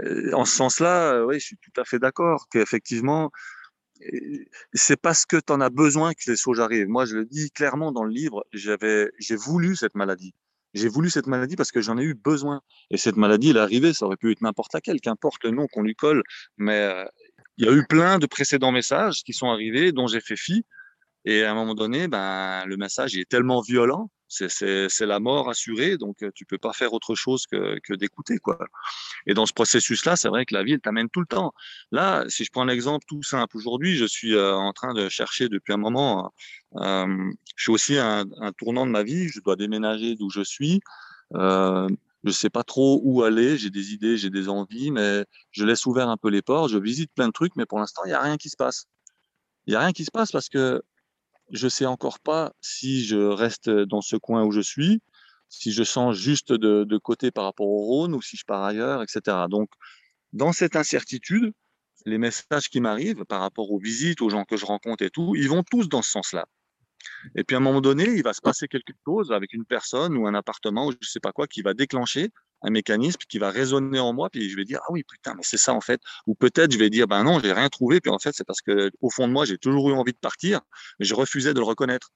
[0.00, 3.30] euh, en ce sens-là, oui, je suis tout à fait d'accord qu'effectivement,
[4.72, 6.88] c'est parce que tu en as besoin que les choses arrivent.
[6.88, 10.34] Moi, je le dis clairement dans le livre, j'avais, j'ai voulu cette maladie.
[10.74, 12.62] J'ai voulu cette maladie parce que j'en ai eu besoin.
[12.90, 15.66] Et cette maladie, elle est arrivée, ça aurait pu être n'importe laquelle, qu'importe le nom
[15.66, 16.22] qu'on lui colle.
[16.56, 16.90] Mais
[17.58, 20.64] il y a eu plein de précédents messages qui sont arrivés, dont j'ai fait fi.
[21.24, 25.96] Et à un moment donné, ben, le message est tellement violent c'est la mort assurée,
[25.96, 28.38] donc tu peux pas faire autre chose que, d'écouter.
[28.38, 28.58] quoi.
[29.26, 31.52] Et dans ce processus-là, c'est vrai que la vie, elle t'amène tout le temps.
[31.90, 35.72] Là, si je prends l'exemple tout simple, aujourd'hui, je suis en train de chercher depuis
[35.72, 36.32] un moment,
[36.76, 38.24] euh, je suis aussi un,
[38.56, 40.80] tournant de ma vie, je dois déménager d'où je suis.
[41.34, 41.88] Euh,
[42.24, 45.86] je sais pas trop où aller, j'ai des idées, j'ai des envies, mais je laisse
[45.86, 48.14] ouvert un peu les portes, je visite plein de trucs, mais pour l'instant, il n'y
[48.14, 48.86] a rien qui se passe.
[49.66, 50.82] Il n'y a rien qui se passe parce que
[51.52, 55.00] je sais encore pas si je reste dans ce coin où je suis,
[55.48, 58.64] si je sens juste de, de côté par rapport au Rhône ou si je pars
[58.64, 59.36] ailleurs, etc.
[59.50, 59.68] Donc,
[60.32, 61.52] dans cette incertitude,
[62.06, 65.34] les messages qui m'arrivent par rapport aux visites, aux gens que je rencontre et tout,
[65.36, 66.46] ils vont tous dans ce sens-là.
[67.36, 70.16] Et puis à un moment donné, il va se passer quelque chose avec une personne
[70.16, 72.30] ou un appartement ou je sais pas quoi qui va déclencher
[72.62, 75.42] un mécanisme qui va résonner en moi, puis je vais dire ah oui putain mais
[75.42, 78.10] c'est ça en fait, ou peut-être je vais dire ben non j'ai rien trouvé, puis
[78.10, 80.60] en fait c'est parce que au fond de moi j'ai toujours eu envie de partir,
[80.98, 82.10] mais je refusais de le reconnaître.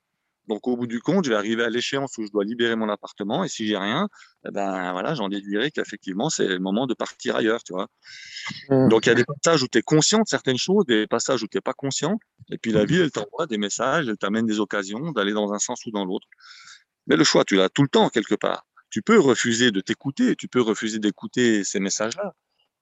[0.47, 2.87] Donc au bout du compte, je vais arriver à l'échéance où je dois libérer mon
[2.87, 4.07] appartement, et si j'ai rien,
[4.47, 7.87] eh ben voilà j'en déduirai qu'effectivement c'est le moment de partir ailleurs, tu vois.
[8.69, 8.89] Mmh.
[8.89, 11.43] Donc il y a des passages où tu es conscient de certaines choses, des passages
[11.43, 12.17] où tu n'es pas conscient,
[12.49, 15.59] et puis la vie elle t'envoie des messages, elle t'amène des occasions d'aller dans un
[15.59, 16.27] sens ou dans l'autre.
[17.07, 20.35] Mais le choix, tu l'as tout le temps quelque part tu peux refuser de t'écouter,
[20.35, 22.33] tu peux refuser d'écouter ces messages-là.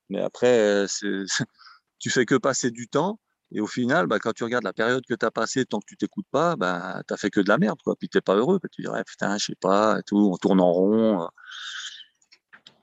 [0.09, 0.85] Mais après,
[1.99, 3.19] tu fais que passer du temps.
[3.51, 5.85] Et au final, bah, quand tu regardes la période que tu as passée tant que
[5.87, 7.79] tu t'écoutes pas, bah, tu fait que de la merde.
[7.83, 7.95] Quoi.
[7.95, 8.59] Puis tu pas heureux.
[8.71, 11.29] tu dirais, putain, je sais pas, et tout, on tourne en rond.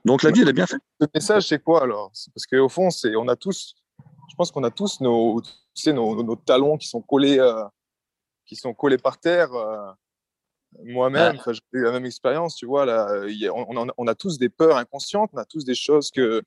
[0.05, 0.81] Donc la vie, elle est bien faite.
[0.99, 2.11] Le message, c'est quoi alors?
[2.33, 3.75] Parce qu'au fond, on a tous,
[4.29, 7.63] je pense qu'on a tous nos, tu sais, nos, nos, talons qui sont collés, euh,
[8.45, 9.53] qui sont collés par terre.
[9.53, 9.91] Euh,
[10.83, 12.85] moi-même, j'ai eu la même expérience, tu vois.
[12.85, 13.25] Là,
[13.97, 16.41] on, a tous des peurs inconscientes, on a tous des choses que.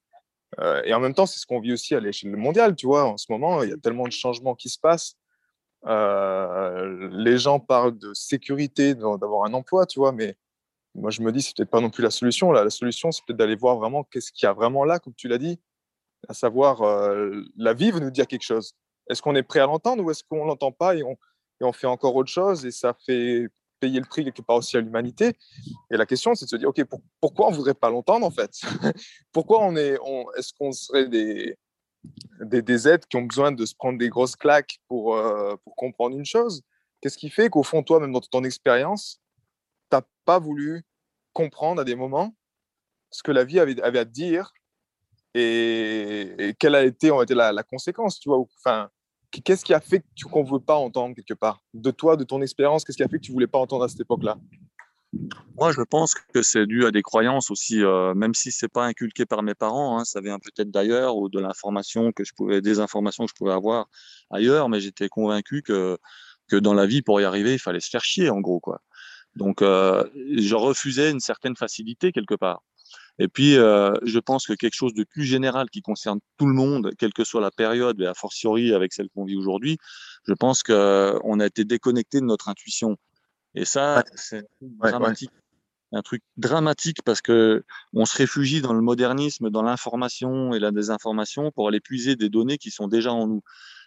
[0.61, 3.05] Euh, et en même temps, c'est ce qu'on vit aussi à l'échelle mondiale, tu vois.
[3.05, 5.17] En ce moment, il y a tellement de changements qui se passent.
[5.87, 10.37] Euh, les gens parlent de sécurité, d'avoir un emploi, tu vois, mais
[10.95, 12.53] moi, je me dis, c'est peut-être pas non plus la solution.
[12.53, 12.65] Là.
[12.65, 15.29] La solution, c'est peut-être d'aller voir vraiment qu'est-ce qu'il y a vraiment là, comme tu
[15.29, 15.61] l'as dit,
[16.29, 18.75] à savoir, euh, la vie veut nous dire quelque chose.
[19.09, 21.17] Est-ce qu'on est prêt à l'entendre ou est-ce qu'on l'entend pas et on,
[21.61, 23.49] et on fait encore autre chose et ça fait
[23.81, 25.33] payer le prix quelque part aussi à l'humanité.
[25.91, 26.83] Et la question, c'est de se dire, OK,
[27.21, 28.61] pourquoi on ne voudrait pas l'entendre en fait?
[29.33, 29.99] Pourquoi on est,
[30.37, 31.57] est-ce qu'on serait des,
[32.41, 35.77] des, des, êtres qui ont besoin de se prendre des grosses claques pour, euh, pour
[35.77, 36.63] comprendre une chose?
[37.01, 39.21] Qu'est-ce qui fait qu'au fond, toi, même dans ton expérience,
[39.91, 40.85] tu n'as pas voulu
[41.33, 42.35] comprendre à des moments
[43.11, 44.53] ce que la vie avait, avait à dire
[45.39, 48.39] et, quelle a été, on la, la, conséquence, tu vois.
[48.39, 48.89] Enfin,
[49.43, 51.63] qu'est-ce qui a fait qu'on ne veut pas entendre quelque part?
[51.75, 53.85] De toi, de ton expérience, qu'est-ce qui a fait que tu ne voulais pas entendre
[53.85, 54.39] à cette époque-là?
[55.59, 58.85] Moi, je pense que c'est dû à des croyances aussi, euh, même si c'est pas
[58.85, 62.61] inculqué par mes parents, hein, ça vient peut-être d'ailleurs ou de l'information que je pouvais,
[62.61, 63.87] des informations que je pouvais avoir
[64.31, 65.97] ailleurs, mais j'étais convaincu que
[66.49, 68.81] que dans la vie, pour y arriver, il fallait se faire chier, en gros, quoi.
[69.35, 72.63] Donc, euh, je refusais une certaine facilité quelque part.
[73.19, 76.53] Et puis, euh, je pense que quelque chose de plus général qui concerne tout le
[76.53, 79.79] monde, quelle que soit la période, et a fortiori avec celle qu'on vit aujourd'hui,
[80.27, 82.97] je pense qu'on a été déconnecté de notre intuition.
[83.55, 85.31] Et ça, c'est dramatique.
[85.93, 90.73] Un truc dramatique parce que on se réfugie dans le modernisme, dans l'information et la
[90.73, 93.43] désinformation pour aller puiser des données qui sont déjà en nous.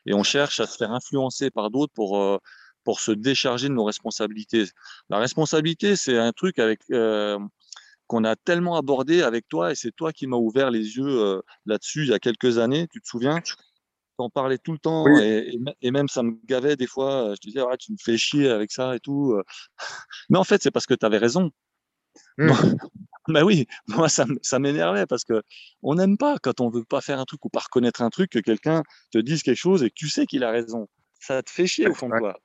[0.06, 2.38] Et on cherche à se faire influencer par d'autres pour, euh,
[2.86, 4.64] pour se décharger de nos responsabilités.
[5.10, 7.38] La responsabilité, c'est un truc avec euh,
[8.10, 11.42] qu'on a tellement abordé avec toi et c'est toi qui m'as ouvert les yeux euh,
[11.66, 12.88] là-dessus il y a quelques années.
[12.92, 13.40] Tu te souviens?
[14.18, 17.34] T'en parlais tout le temps et, et, même ça me gavait des fois.
[17.36, 19.40] Je te disais, tu me fais chier avec ça et tout.
[20.30, 21.52] Mais en fait, c'est parce que tu avais raison.
[22.38, 22.50] Mmh.
[23.28, 25.44] Ben oui, moi ça, ça m'énervait parce que
[25.84, 28.32] on n'aime pas quand on veut pas faire un truc ou pas reconnaître un truc
[28.32, 30.88] que quelqu'un te dise quelque chose et que tu sais qu'il a raison.
[31.20, 32.40] Ça te fait chier au fond de toi.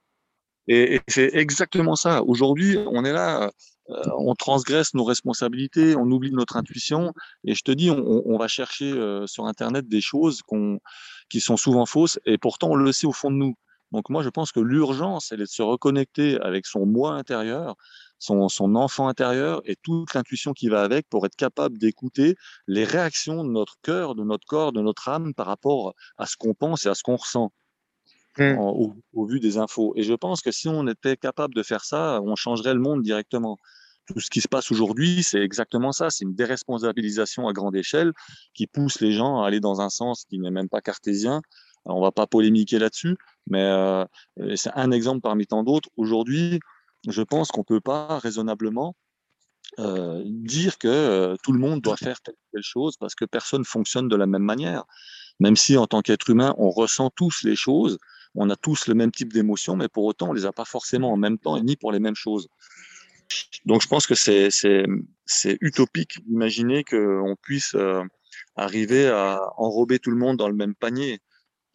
[0.68, 2.22] Et, c'est exactement ça.
[2.22, 3.50] Aujourd'hui, on est là,
[3.90, 7.12] euh, on transgresse nos responsabilités, on oublie notre intuition.
[7.44, 10.42] Et je te dis, on, va chercher euh, sur Internet des choses
[11.28, 13.54] qui sont souvent fausses, et pourtant on le sait au fond de nous.
[13.92, 17.76] Donc moi, je pense que l'urgence, elle est de se reconnecter avec son moi intérieur,
[18.18, 22.34] son, son enfant intérieur et toute l'intuition qui va avec pour être capable d'écouter
[22.66, 26.36] les réactions de notre cœur, de notre corps, de notre âme par rapport à ce
[26.36, 27.52] qu'on pense et à ce qu'on ressent.
[28.36, 28.58] Mmh.
[28.58, 29.92] au, vu des infos.
[29.94, 33.02] Et je pense que si on était capable de faire ça, on changerait le monde
[33.02, 33.58] directement.
[34.06, 36.10] Tout ce qui se passe aujourd'hui, c'est exactement ça.
[36.10, 38.12] C'est une déresponsabilisation à grande échelle
[38.52, 41.42] qui pousse les gens à aller dans un sens qui n'est même pas cartésien.
[41.86, 43.16] Alors, on va pas polémiquer là-dessus,
[43.46, 44.04] mais euh,
[44.56, 45.88] c'est un exemple parmi tant d'autres.
[45.96, 46.58] Aujourd'hui,
[47.06, 48.96] je pense qu'on peut pas raisonnablement
[49.78, 53.64] euh, dire que euh, tout le monde doit faire telle telle chose parce que personne
[53.64, 54.84] fonctionne de la même manière.
[55.40, 57.98] Même si en tant qu'être humain, on ressent tous les choses,
[58.34, 61.12] on a tous le même type d'émotions, mais pour autant, on les a pas forcément
[61.12, 62.48] en même temps et ni pour les mêmes choses.
[63.64, 68.02] Donc, je pense que c'est utopique d'imaginer qu'on puisse euh,
[68.56, 71.20] arriver à enrober tout le monde dans le même panier.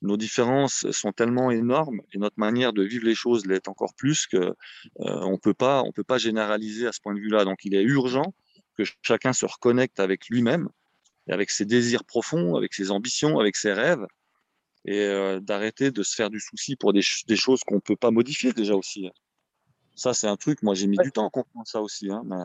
[0.02, 4.28] Nos différences sont tellement énormes et notre manière de vivre les choses l'est encore plus
[4.28, 4.54] que euh,
[5.00, 7.43] on peut pas on peut pas généraliser à ce point de vue-là.
[7.43, 8.34] Donc, il est urgent
[8.78, 10.69] que chacun se reconnecte avec lui-même,
[11.30, 14.06] avec ses désirs profonds, avec ses ambitions, avec ses rêves,
[14.86, 18.12] et euh, d'arrêter de se faire du souci pour des, des choses qu'on peut pas
[18.12, 19.10] modifier déjà aussi.
[19.96, 22.10] Ça, c'est un truc, moi j'ai mis du temps à comprendre ça aussi.
[22.10, 22.38] Hein, mais...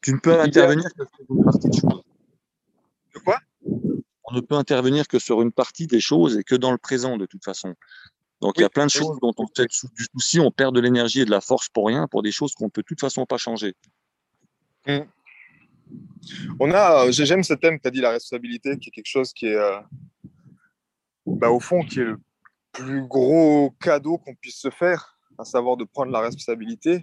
[0.00, 2.02] Tu ne peux intervenir que sur une partie des choses.
[3.14, 3.38] De quoi?
[4.24, 7.16] On ne peut intervenir que sur une partie des choses et que dans le présent
[7.16, 7.74] de toute façon.
[8.40, 10.80] Donc il y a plein de choses dont on fait du souci, on perd de
[10.80, 13.00] l'énergie et de la force pour rien, pour des choses qu'on ne peut de toute
[13.00, 13.74] façon pas changer.
[14.86, 14.98] Mmh.
[16.60, 19.46] On a, j'aime ce thème, tu as dit la responsabilité, qui est quelque chose qui
[19.46, 19.80] est, euh,
[21.26, 22.20] bah, au fond, qui est le
[22.72, 27.02] plus gros cadeau qu'on puisse se faire, à savoir de prendre la responsabilité.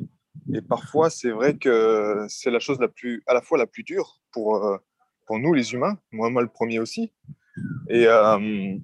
[0.53, 3.83] Et parfois, c'est vrai que c'est la chose la plus, à la fois la plus
[3.83, 4.77] dure pour, euh,
[5.25, 7.12] pour nous, les humains, moi, moi le premier aussi.
[7.89, 8.77] Et euh,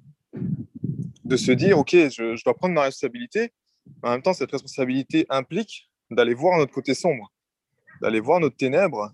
[1.24, 3.52] de se dire, OK, je, dois prendre ma responsabilité.
[4.02, 7.32] En même temps, cette responsabilité implique d'aller voir notre côté sombre,
[8.02, 9.12] d'aller voir notre ténèbres.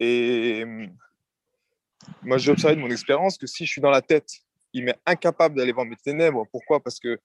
[0.00, 0.64] Et
[2.22, 4.98] moi, j'ai observé de mon expérience que si je suis dans la tête il m'est
[5.06, 6.46] incapable d'aller voir mes ténèbres.
[6.50, 6.82] Pourquoi?
[6.82, 7.18] Parce que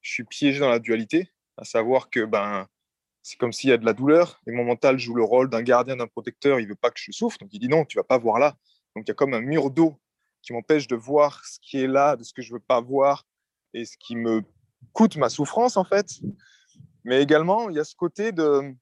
[0.00, 2.66] je suis piégé dans la dualité, à savoir que ben,
[3.22, 5.62] c'est comme s'il y a de la douleur et mon mental joue le rôle d'un
[5.62, 6.60] gardien, d'un protecteur.
[6.60, 8.56] Il veut pas que je souffre, donc il dit non, tu vas pas voir là.
[8.94, 9.96] Donc il y a comme un mur d'eau
[10.42, 13.26] qui m'empêche de voir ce qui est là, de ce que je veux pas voir
[13.74, 14.42] et ce qui me
[14.92, 16.20] coûte ma souffrance en fait.
[17.04, 18.74] Mais également, il y a ce côté de,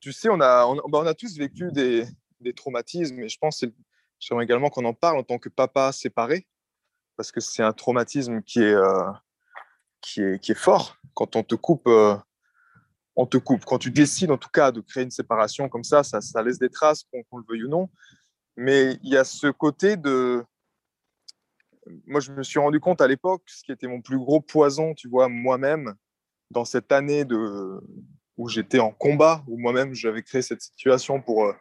[0.00, 2.04] tu sais, on a, on, ben, a tous vécu des,
[2.40, 3.74] des traumatismes et je pense que c'est
[4.20, 6.46] J'aimerais également qu'on en parle en tant que papa séparé,
[7.16, 9.10] parce que c'est un traumatisme qui est, euh,
[10.02, 10.96] qui, est, fort.
[11.14, 12.16] Quand on te coupe, euh,
[13.16, 13.64] on te coupe.
[13.64, 16.58] Quand tu décides en tout cas de créer une séparation comme ça, ça, ça laisse
[16.58, 17.88] des traces, qu'on le veuille ou non.
[18.56, 20.44] Mais il y a ce côté de...
[22.06, 24.92] Moi, je me suis rendu compte à l'époque, ce qui était mon plus gros poison,
[24.92, 25.94] tu vois, moi-même,
[26.50, 27.80] dans cette année de...
[28.36, 31.54] où j'étais en combat, où moi-même j'avais créé cette situation pour, euh,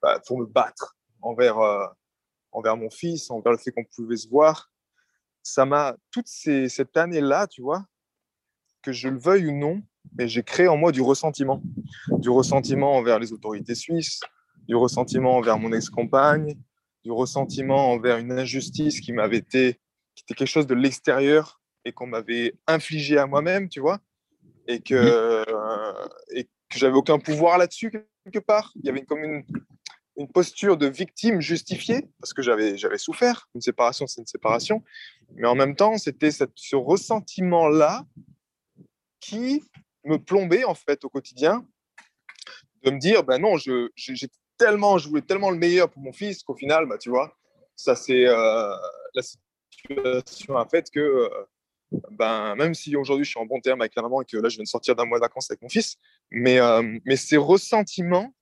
[0.00, 0.95] bah, pour me battre
[1.26, 1.86] envers, euh,
[2.52, 4.70] envers mon fils, envers le fait qu'on pouvait se voir.
[5.42, 7.84] Ça m'a, toute ces, cette année-là, tu vois,
[8.82, 9.82] que je le veuille ou non,
[10.16, 11.62] mais j'ai créé en moi du ressentiment.
[12.18, 14.20] Du ressentiment envers les autorités suisses,
[14.68, 16.56] du ressentiment envers mon ex-compagne,
[17.04, 19.80] du ressentiment envers une injustice qui m'avait été,
[20.14, 24.00] qui était quelque chose de l'extérieur et qu'on m'avait infligé à moi-même, tu vois,
[24.66, 27.92] et que, euh, et que j'avais aucun pouvoir là-dessus
[28.24, 28.72] quelque part.
[28.76, 29.44] Il y avait comme une,
[30.16, 33.48] une posture de victime justifiée, parce que j'avais, j'avais souffert.
[33.54, 34.82] Une séparation, c'est une séparation.
[35.34, 38.04] Mais en même temps, c'était ce ressentiment-là
[39.20, 39.62] qui
[40.04, 41.66] me plombait, en fait, au quotidien,
[42.82, 46.12] de me dire, ben non, je, j'ai tellement, je voulais tellement le meilleur pour mon
[46.12, 47.36] fils qu'au final, bah, tu vois,
[47.74, 48.74] ça c'est euh,
[49.14, 51.28] la situation a fait que, euh,
[52.12, 54.48] ben, même si aujourd'hui je suis en bon terme avec la maman et que là
[54.48, 55.96] je viens de sortir d'un mois de vacances avec mon fils,
[56.30, 58.32] mais, euh, mais ces ressentiments,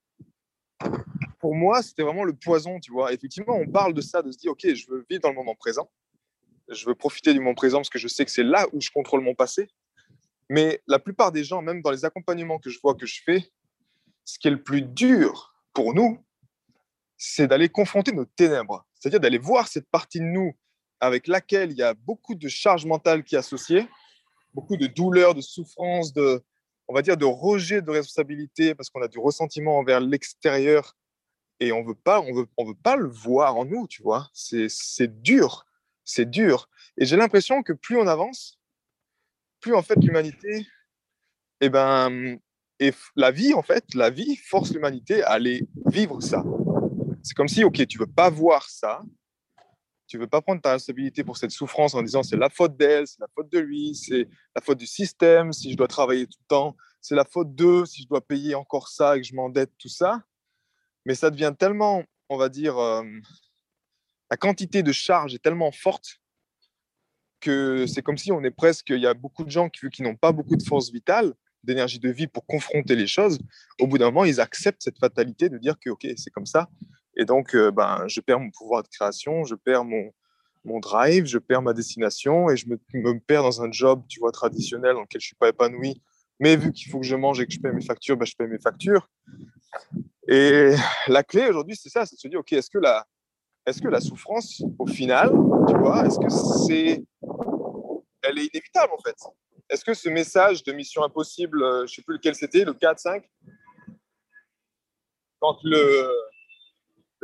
[1.45, 3.13] pour moi, c'était vraiment le poison, tu vois.
[3.13, 5.53] Effectivement, on parle de ça, de se dire, ok, je veux vivre dans le moment
[5.53, 5.91] présent,
[6.69, 8.89] je veux profiter du moment présent parce que je sais que c'est là où je
[8.89, 9.67] contrôle mon passé.
[10.49, 13.47] Mais la plupart des gens, même dans les accompagnements que je vois que je fais,
[14.23, 16.17] ce qui est le plus dur pour nous,
[17.15, 20.51] c'est d'aller confronter nos ténèbres, c'est-à-dire d'aller voir cette partie de nous
[20.99, 23.87] avec laquelle il y a beaucoup de charge mentale qui est associée,
[24.55, 26.41] beaucoup de douleur, de souffrance, de,
[26.87, 30.95] on va dire, de rejet de responsabilité parce qu'on a du ressentiment envers l'extérieur
[31.59, 34.29] et on veut pas, on veut, on veut pas le voir en nous, tu vois.
[34.33, 35.65] C'est, c'est dur,
[36.03, 36.69] c'est dur.
[36.97, 38.59] Et j'ai l'impression que plus on avance,
[39.59, 40.67] plus en fait l'humanité,
[41.61, 42.37] eh ben,
[42.79, 46.43] et la vie, en fait, la vie force l'humanité à aller vivre ça.
[47.23, 49.01] C'est comme si, ok, tu veux pas voir ça,
[50.07, 53.07] tu veux pas prendre ta responsabilité pour cette souffrance en disant c'est la faute d'elle,
[53.07, 56.37] c'est la faute de lui, c'est la faute du système, si je dois travailler tout
[56.41, 59.33] le temps, c'est la faute d'eux, si je dois payer encore ça et que je
[59.33, 60.21] m'endette, tout ça.
[61.05, 62.75] Mais ça devient tellement, on va dire,
[64.31, 66.19] la quantité de charge est tellement forte
[67.41, 70.15] que c'est comme si on est presque, il y a beaucoup de gens qui, n'ont
[70.15, 73.39] pas beaucoup de force vitale, d'énergie de vie pour confronter les choses,
[73.79, 76.69] au bout d'un moment, ils acceptent cette fatalité de dire que, OK, c'est comme ça.
[77.17, 80.11] Et donc, ben, je perds mon pouvoir de création, je perds mon,
[80.65, 84.19] mon drive, je perds ma destination et je me, me, perds dans un job, tu
[84.19, 86.01] vois, traditionnel dans lequel je suis pas épanoui.
[86.39, 88.35] Mais vu qu'il faut que je mange et que je paie mes factures, ben, je
[88.35, 89.07] paie mes factures.
[90.27, 90.71] Et
[91.07, 93.05] la clé aujourd'hui, c'est ça, c'est de se dire, OK, est-ce que la,
[93.65, 95.29] est-ce que la souffrance, au final,
[95.67, 96.29] tu vois, est-ce que
[96.67, 97.03] c'est,
[98.21, 99.15] elle est inévitable en fait?
[99.69, 102.73] Est-ce que ce message de Mission Impossible, euh, je ne sais plus lequel c'était, le
[102.73, 103.29] 4, 5,
[105.39, 106.11] quand le,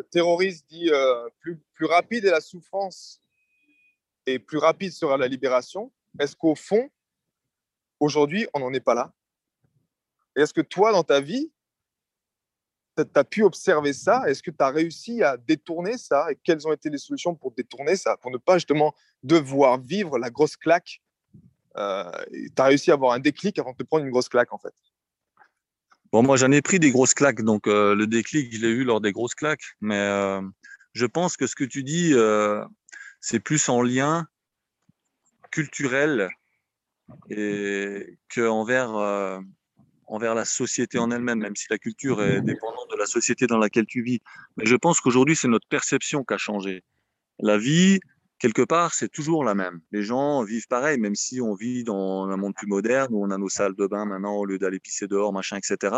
[0.09, 3.21] terroriste dit euh, plus, plus rapide est la souffrance
[4.25, 6.89] et plus rapide sera la libération, est-ce qu'au fond,
[8.01, 9.13] aujourd'hui, on n'en est pas là.
[10.35, 11.49] Est-ce que toi, dans ta vie,
[12.97, 14.23] tu as pu observer ça?
[14.27, 16.29] Est-ce que tu as réussi à détourner ça?
[16.29, 18.17] Et quelles ont été les solutions pour détourner ça?
[18.17, 21.01] Pour ne pas justement devoir vivre la grosse claque
[21.77, 24.53] euh, tu as réussi à avoir un déclic avant de te prendre une grosse claque,
[24.53, 24.73] en fait?
[26.11, 28.83] Bon, moi, j'en ai pris des grosses claques, donc euh, le déclic, je l'ai eu
[28.83, 29.63] lors des grosses claques.
[29.79, 30.41] Mais euh,
[30.93, 32.13] je pense que ce que tu dis,
[33.21, 34.27] c'est plus en lien
[35.51, 36.29] culturel
[37.29, 38.91] et que envers,
[40.07, 43.57] envers la société en elle-même, même si la culture est dépendante de la société dans
[43.57, 44.19] laquelle tu vis.
[44.57, 46.83] Mais je pense qu'aujourd'hui, c'est notre perception qui a changé.
[47.39, 47.99] La vie,
[48.37, 49.81] quelque part, c'est toujours la même.
[49.91, 53.29] Les gens vivent pareil, même si on vit dans un monde plus moderne où on
[53.29, 55.95] a nos salles de bain maintenant au lieu d'aller pisser dehors, machin, etc.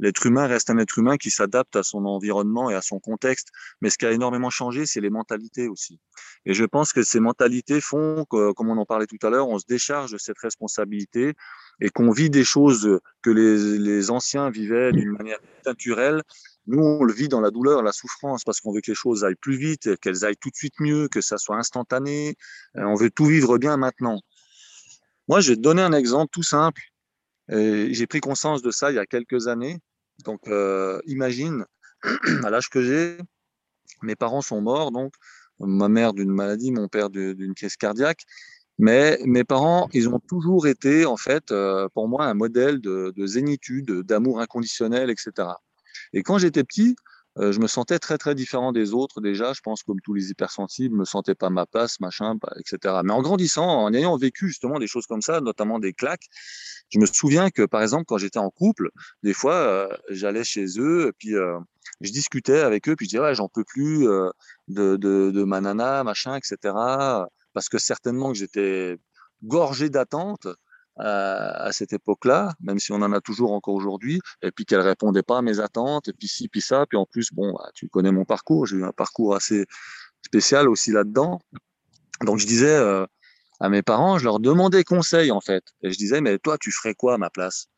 [0.00, 3.48] L'être humain reste un être humain qui s'adapte à son environnement et à son contexte.
[3.82, 6.00] Mais ce qui a énormément changé, c'est les mentalités aussi.
[6.46, 9.48] Et je pense que ces mentalités font que, comme on en parlait tout à l'heure,
[9.48, 11.34] on se décharge de cette responsabilité
[11.82, 16.22] et qu'on vit des choses que les, anciens vivaient d'une manière naturelle
[16.66, 19.24] nous, on le vit dans la douleur, la souffrance, parce qu'on veut que les choses
[19.24, 22.36] aillent plus vite, qu'elles aillent tout de suite mieux, que ça soit instantané.
[22.76, 24.20] Euh, on veut tout vivre bien maintenant.
[25.26, 26.82] Moi, je vais te donner un exemple tout simple.
[27.48, 29.80] J'ai pris conscience de ça il y a quelques années.
[30.24, 31.64] Donc, euh, imagine,
[32.44, 33.18] à l'âge que j'ai,
[34.02, 35.14] mes parents sont morts, donc
[35.58, 38.22] ma mère d'une maladie, mon père d'une crise cardiaque.
[38.78, 43.12] Mais mes parents, ils ont toujours été, en fait, euh, pour moi, un modèle de,
[43.14, 45.48] de zénitude, d'amour inconditionnel, etc.
[46.14, 46.96] Et quand j'étais petit,
[47.40, 49.52] je me sentais très très différent des autres déjà.
[49.52, 53.00] Je pense comme tous les hypersensibles, je me sentais pas ma place, machin, etc.
[53.04, 56.26] Mais en grandissant, en ayant vécu justement des choses comme ça, notamment des claques,
[56.90, 58.90] je me souviens que par exemple quand j'étais en couple,
[59.22, 61.58] des fois euh, j'allais chez eux puis euh,
[62.00, 64.06] je discutais avec eux puis je disais ouais j'en peux plus
[64.68, 66.74] de, de, de ma nana, machin, etc.
[67.52, 68.96] Parce que certainement que j'étais
[69.42, 70.48] gorgé d'attentes
[71.00, 75.22] à, cette époque-là, même si on en a toujours encore aujourd'hui, et puis qu'elle répondait
[75.22, 77.88] pas à mes attentes, et puis ci, puis ça, puis en plus, bon, bah, tu
[77.88, 79.66] connais mon parcours, j'ai eu un parcours assez
[80.22, 81.40] spécial aussi là-dedans.
[82.24, 83.06] Donc je disais, euh,
[83.60, 85.64] à mes parents, je leur demandais conseil en fait.
[85.82, 87.68] Et je disais, mais toi, tu ferais quoi à ma place?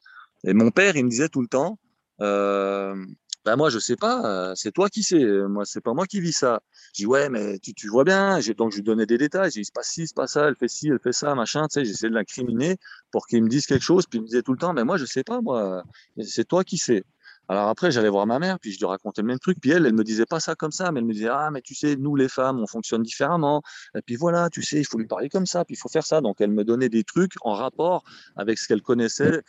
[0.44, 1.78] Et mon père, il me disait tout le temps,
[2.20, 2.96] euh,
[3.44, 6.20] ben moi, je sais pas, euh, c'est toi qui sais, moi, c'est pas moi qui
[6.20, 6.60] vis ça.
[6.94, 9.60] Je dis, ouais, mais tu, tu vois bien, donc je lui donnais des détails, je
[9.60, 11.80] dis, c'est pas ci, c'est pas ça, elle fait ci, elle fait ça, machin, tu
[11.80, 12.76] sais, j'essayais de l'incriminer
[13.10, 14.96] pour qu'il me dise quelque chose, puis il me disait tout le temps, mais moi,
[14.96, 15.82] je sais pas, moi,
[16.22, 17.04] c'est toi qui sais.
[17.48, 19.58] Alors après, j'allais voir ma mère, puis je lui racontais le même truc.
[19.60, 21.60] Puis elle, elle me disait pas ça comme ça, mais elle me disait ah mais
[21.60, 23.62] tu sais, nous les femmes, on fonctionne différemment.
[23.96, 26.06] Et puis voilà, tu sais, il faut lui parler comme ça, puis il faut faire
[26.06, 26.20] ça.
[26.20, 28.04] Donc elle me donnait des trucs en rapport
[28.36, 29.42] avec ce qu'elle connaissait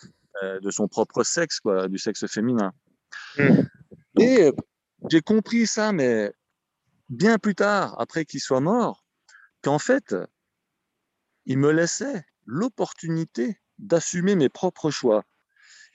[0.44, 2.74] euh, de son propre sexe, quoi, du sexe féminin.
[3.38, 3.62] Mmh.
[4.20, 4.52] Et
[5.10, 6.32] j'ai compris ça, mais
[7.10, 9.06] bien plus tard, après qu'il soit mort,
[9.62, 10.16] qu'en fait,
[11.46, 15.24] il me laissait l'opportunité d'assumer mes propres choix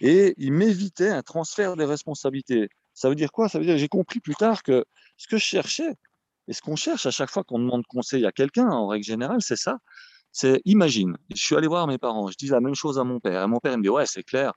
[0.01, 2.69] et il m'évitait un transfert des responsabilités.
[2.95, 3.49] Ça veut dire quoi?
[3.49, 4.85] Ça veut dire que j'ai compris plus tard que
[5.17, 5.95] ce que je cherchais,
[6.49, 9.43] et ce qu'on cherche à chaque fois qu'on demande conseil à quelqu'un, en règle générale,
[9.43, 9.79] c'est ça.
[10.33, 13.21] C'est imagine, je suis allé voir mes parents, je dis la même chose à mon
[13.21, 13.43] père.
[13.43, 14.53] Et mon père il me dit ouais c'est clair,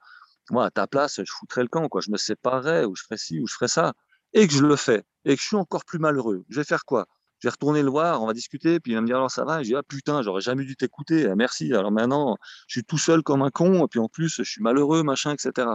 [0.50, 3.18] moi à ta place je foutrais le camp quoi, je me séparerais ou je ferais
[3.18, 3.94] ci ou je ferais ça,
[4.34, 6.44] et que je le fais et que je suis encore plus malheureux.
[6.50, 7.06] Je vais faire quoi?
[7.39, 9.44] Je vais retourner le voir, on va discuter, puis il va me dire alors ça
[9.44, 9.64] va?
[9.64, 11.74] je dis ah putain, j'aurais jamais dû t'écouter, ah, merci.
[11.74, 12.38] Alors maintenant,
[12.68, 15.34] je suis tout seul comme un con, et puis en plus, je suis malheureux, machin,
[15.34, 15.68] etc.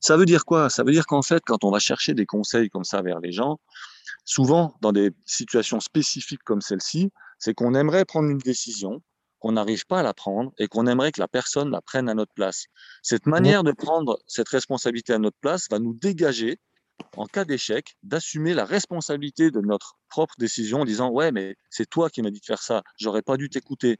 [0.00, 0.68] Ça veut dire quoi?
[0.70, 3.32] Ça veut dire qu'en fait, quand on va chercher des conseils comme ça vers les
[3.32, 3.58] gens,
[4.24, 9.02] souvent dans des situations spécifiques comme celle-ci, c'est qu'on aimerait prendre une décision,
[9.38, 12.14] qu'on n'arrive pas à la prendre et qu'on aimerait que la personne la prenne à
[12.14, 12.66] notre place.
[13.02, 16.58] Cette mmh manière de prendre cette responsabilité à notre place va nous dégager
[17.16, 21.88] en cas d'échec, d'assumer la responsabilité de notre propre décision en disant Ouais, mais c'est
[21.88, 23.98] toi qui m'as dit de faire ça, j'aurais pas dû t'écouter.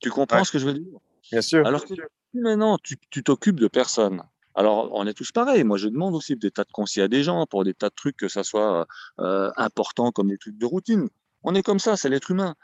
[0.00, 0.98] Tu comprends ce que je veux dire?
[1.32, 1.66] Bien sûr.
[1.66, 1.94] Alors que
[2.34, 4.22] maintenant, tu t'occupes de personne.
[4.56, 5.64] Alors, on est tous pareils.
[5.64, 7.94] Moi, je demande aussi des tas de conseils à des gens pour des tas de
[7.94, 8.86] trucs, que ça soit
[9.20, 11.08] euh, important comme des trucs de routine.
[11.42, 12.54] On est comme ça, c'est l'être humain.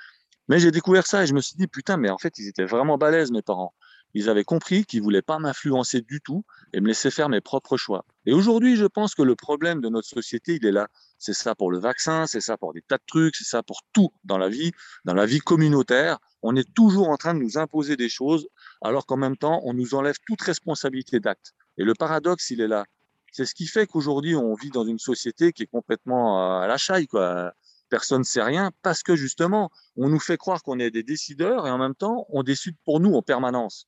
[0.49, 2.65] Mais j'ai découvert ça et je me suis dit, putain, mais en fait, ils étaient
[2.65, 3.75] vraiment balèzes, mes parents.
[4.15, 7.77] Ils avaient compris qu'ils voulaient pas m'influencer du tout et me laisser faire mes propres
[7.77, 8.05] choix.
[8.27, 10.89] Et aujourd'hui, je pense que le problème de notre société, il est là.
[11.19, 13.81] C'est ça pour le vaccin, c'est ça pour des tas de trucs, c'est ça pour
[13.93, 14.73] tout dans la vie,
[15.05, 16.19] dans la vie communautaire.
[16.43, 18.49] On est toujours en train de nous imposer des choses,
[18.83, 21.55] alors qu'en même temps, on nous enlève toute responsabilité d'acte.
[21.79, 22.85] Et le paradoxe, il est là.
[23.31, 26.77] C'est ce qui fait qu'aujourd'hui, on vit dans une société qui est complètement à la
[26.77, 27.55] chaille, quoi.
[27.93, 31.67] Personne ne sait rien parce que justement, on nous fait croire qu'on est des décideurs
[31.67, 33.87] et en même temps, on décide pour nous en permanence.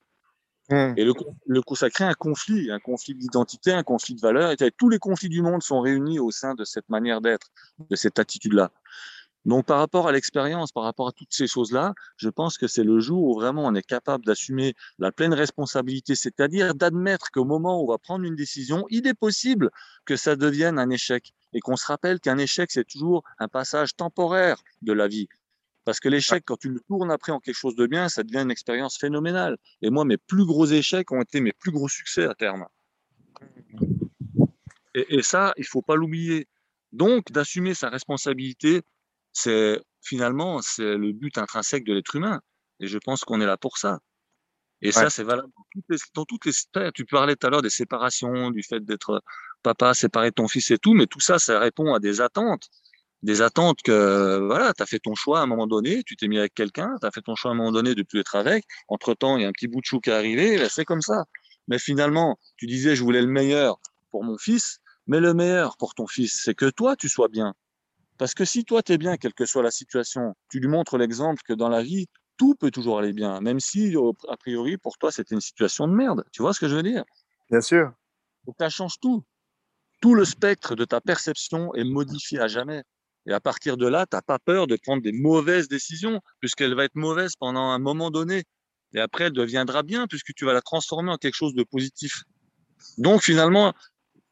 [0.68, 0.92] Mmh.
[0.98, 1.14] Et le,
[1.46, 4.50] le, ça crée un conflit, un conflit d'identité, un conflit de valeurs.
[4.52, 7.46] Et tous les conflits du monde sont réunis au sein de cette manière d'être,
[7.78, 8.70] de cette attitude-là.
[9.46, 12.84] Donc, par rapport à l'expérience, par rapport à toutes ces choses-là, je pense que c'est
[12.84, 17.80] le jour où vraiment on est capable d'assumer la pleine responsabilité, c'est-à-dire d'admettre qu'au moment
[17.80, 19.70] où on va prendre une décision, il est possible
[20.04, 23.96] que ça devienne un échec et qu'on se rappelle qu'un échec, c'est toujours un passage
[23.96, 25.28] temporaire de la vie.
[25.84, 28.42] Parce que l'échec, quand tu le tournes après en quelque chose de bien, ça devient
[28.42, 29.56] une expérience phénoménale.
[29.82, 32.66] Et moi, mes plus gros échecs ont été mes plus gros succès à terme.
[34.94, 36.48] Et, ça, il faut pas l'oublier.
[36.92, 38.82] Donc, d'assumer sa responsabilité,
[39.32, 42.40] c'est finalement c'est le but intrinsèque de l'être humain.
[42.80, 43.98] Et je pense qu'on est là pour ça.
[44.80, 46.92] Et ça, c'est valable dans toutes, les, dans toutes les sphères.
[46.92, 49.22] Tu parlais tout à l'heure des séparations, du fait d'être
[49.64, 52.70] papa, séparé de ton fils et tout, mais tout ça, ça répond à des attentes
[53.24, 56.28] des attentes que voilà, tu as fait ton choix à un moment donné, tu t'es
[56.28, 58.36] mis avec quelqu'un, tu as fait ton choix à un moment donné de plus être
[58.36, 58.64] avec.
[58.88, 61.00] Entre-temps, il y a un petit bout de chou qui est arrivé, ben, c'est comme
[61.00, 61.24] ça.
[61.66, 65.94] Mais finalement, tu disais je voulais le meilleur pour mon fils, mais le meilleur pour
[65.94, 67.54] ton fils, c'est que toi tu sois bien.
[68.18, 70.98] Parce que si toi tu es bien, quelle que soit la situation, tu lui montres
[70.98, 72.06] l'exemple que dans la vie,
[72.36, 73.94] tout peut toujours aller bien, même si
[74.28, 76.24] a priori pour toi c'était une situation de merde.
[76.30, 77.04] Tu vois ce que je veux dire?
[77.50, 77.90] Bien sûr.
[78.44, 79.24] Donc ça change tout.
[80.00, 82.82] Tout le spectre de ta perception est modifié à jamais.
[83.26, 86.74] Et à partir de là, tu n'as pas peur de prendre des mauvaises décisions, puisqu'elle
[86.74, 88.44] va être mauvaise pendant un moment donné.
[88.92, 92.22] Et après, elle deviendra bien, puisque tu vas la transformer en quelque chose de positif.
[92.98, 93.72] Donc finalement,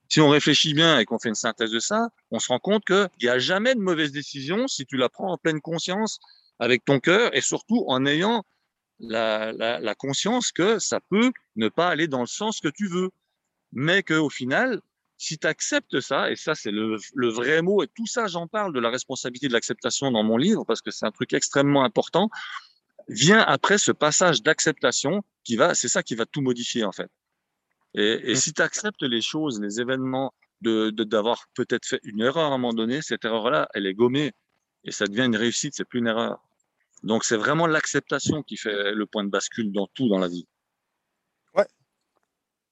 [0.09, 2.85] si on réfléchit bien et qu'on fait une synthèse de ça, on se rend compte
[2.85, 6.19] qu'il n'y a jamais de mauvaise décision si tu la prends en pleine conscience
[6.59, 8.45] avec ton cœur et surtout en ayant
[9.01, 12.89] la, la, la conscience que ça peut ne pas aller dans le sens que tu
[12.89, 13.11] veux,
[13.73, 14.81] mais qu'au final,
[15.23, 16.99] si tu acceptes ça, et ça c'est le,
[17.31, 20.65] vrai mot, et tout ça j'en parle de la responsabilité de l'acceptation dans mon livre,
[20.65, 22.29] parce que c'est un truc extrêmement important,
[23.07, 27.09] vient après ce passage d'acceptation qui va, c'est ça qui va tout modifier en fait.
[27.95, 28.35] Et, mmh.
[28.35, 32.59] si tu acceptes les choses, les événements, de d'avoir peut-être fait une erreur à un
[32.59, 34.33] moment donné, cette erreur-là, elle est gommée
[34.83, 36.43] et ça devient une réussite, c'est plus une erreur.
[37.05, 40.49] Donc c'est vraiment l'acceptation qui fait le point de bascule dans tout dans la vie.
[41.55, 41.67] Ouais.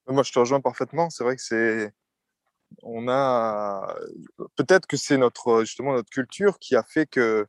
[0.08, 1.10] Moi je te rejoins parfaitement.
[1.10, 1.92] C'est vrai que c'est
[2.82, 3.94] on a
[4.56, 7.46] peut-être que c'est notre justement notre culture qui a fait que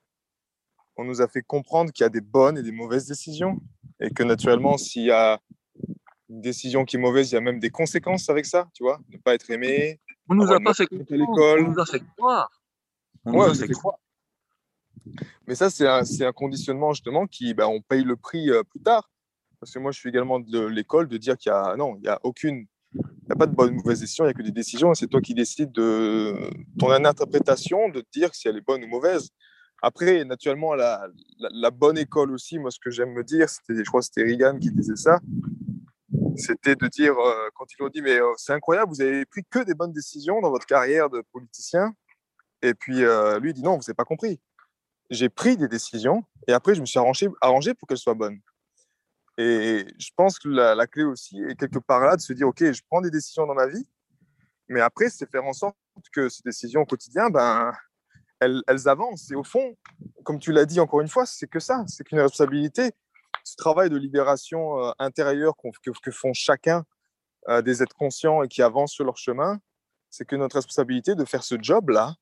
[0.98, 3.60] on nous a fait comprendre qu'il y a des bonnes et des mauvaises décisions
[4.00, 5.40] et que naturellement, s'il y a
[6.30, 9.00] une décision qui est mauvaise, il y a même des conséquences avec ça, tu vois,
[9.10, 10.00] ne pas être aimé.
[10.30, 11.66] On nous a pas fait l'école.
[11.66, 12.62] On nous a fait croire.
[13.26, 14.00] On nous a fait croire.
[15.48, 18.82] Mais ça, c'est un, un, conditionnement justement qui, ben, on paye le prix euh, plus
[18.82, 19.10] tard.
[19.60, 22.06] Parce que moi, je suis également de l'école de dire qu'il y a non, il
[22.06, 22.68] y a aucune,
[23.32, 24.94] n'y a pas de bonne ou mauvaise décision, il n'y a que des décisions.
[24.94, 26.36] C'est toi qui décides de
[26.78, 29.30] ton interprétation, de te dire si elle est bonne ou mauvaise.
[29.82, 34.02] Après, naturellement, la, bonne école aussi, moi, ce que j'aime me dire, c'était, je crois
[34.02, 35.20] que c'était Reagan qui disait ça,
[36.36, 39.42] c'était de dire, euh, quand ils ont dit, mais euh, c'est incroyable, vous avez pris
[39.50, 41.94] que des bonnes décisions dans votre carrière de politicien.
[42.62, 44.40] Et puis, euh, lui, dit, non, vous n'avez pas compris.
[45.10, 48.40] J'ai pris des décisions et après, je me suis arrangé pour qu'elles soient bonnes.
[49.42, 52.60] Et je pense que la, clé aussi est quelque part là de se dire, OK,
[52.60, 53.88] je prends des décisions dans ma vie,
[54.68, 55.76] mais après, c'est faire en sorte
[56.14, 57.72] que ces décisions au quotidien, ben,
[58.40, 59.32] elles, avancent.
[59.32, 59.76] Et au fond,
[60.24, 62.92] comme tu l'as dit encore une fois, c'est que ça, c'est qu'une responsabilité.
[63.44, 66.86] Ce travail de libération euh, intérieure que, font chacun
[67.50, 69.60] euh, des êtres conscients et qui avancent sur leur chemin,
[70.12, 72.14] c'est que notre responsabilité de faire ce job-là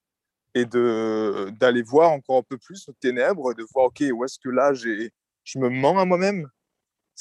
[0.56, 4.50] et d'aller voir encore un peu plus nos ténèbres, de voir, OK, où est-ce que
[4.50, 6.50] là, je me mens à moi-même?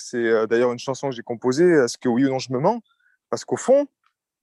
[0.01, 2.61] C'est euh, d'ailleurs une chanson que j'ai composée, est-ce que oui ou non je me
[2.61, 2.81] mens?
[3.31, 3.89] Parce qu'au fond,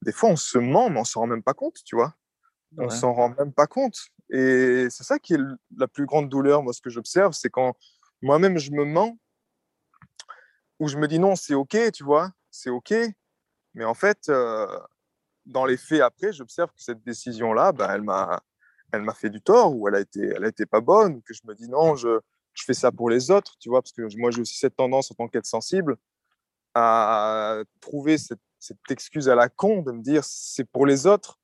[0.02, 2.14] des fois, on se ment, mais on s'en rend même pas compte, tu vois?
[2.78, 3.98] On s'en rend même pas compte.
[4.30, 5.40] Et c'est ça qui est
[5.78, 7.78] la plus grande douleur, moi, ce que j'observe, c'est quand
[8.22, 9.18] moi-même je me mens,
[10.80, 12.94] ou je me dis non, c'est OK, tu vois, c'est OK.
[13.76, 14.68] Mais en fait, euh,
[15.46, 18.44] dans les faits après, j'observe que cette décision-là, ben, elle m'a
[18.92, 21.34] elle m'a fait du tort, ou elle a été, elle a été pas bonne, que
[21.34, 22.20] je me dis non, je,
[22.56, 25.12] je fais ça pour les autres, tu vois, parce que moi j'ai aussi cette tendance
[25.12, 25.98] en tant qu'être sensible
[26.74, 28.40] à trouver cette,
[28.90, 31.40] excuse à la con de me dire c'est pour les autres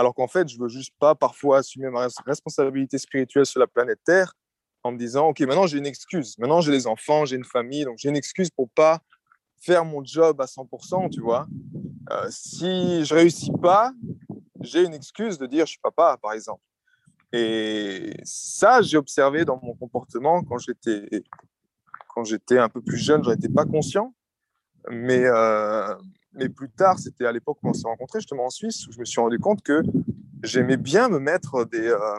[0.00, 4.00] alors qu'en fait, je veux juste pas parfois assumer ma responsabilité spirituelle sur la planète
[4.02, 4.32] Terre
[4.82, 6.38] en me disant, OK, maintenant j'ai une excuse.
[6.38, 9.00] Maintenant j'ai des enfants, j'ai une famille, donc j'ai une excuse pour pas
[9.58, 11.46] faire mon job à 100%, tu vois.
[12.10, 13.92] Euh, si je réussis pas,
[14.62, 16.62] j'ai une excuse de dire je suis papa, par exemple.
[17.32, 21.24] Et ça, j'ai observé dans mon comportement quand j'étais
[22.08, 24.14] quand j'étais un peu plus jeune, j'en étais pas conscient.
[24.90, 25.94] Mais, euh,
[26.32, 28.98] mais plus tard, c'était à l'époque où on s'est rencontrés, justement en Suisse, où je
[28.98, 29.82] me suis rendu compte que
[30.42, 31.88] j'aimais bien me mettre des.
[31.88, 32.18] Euh,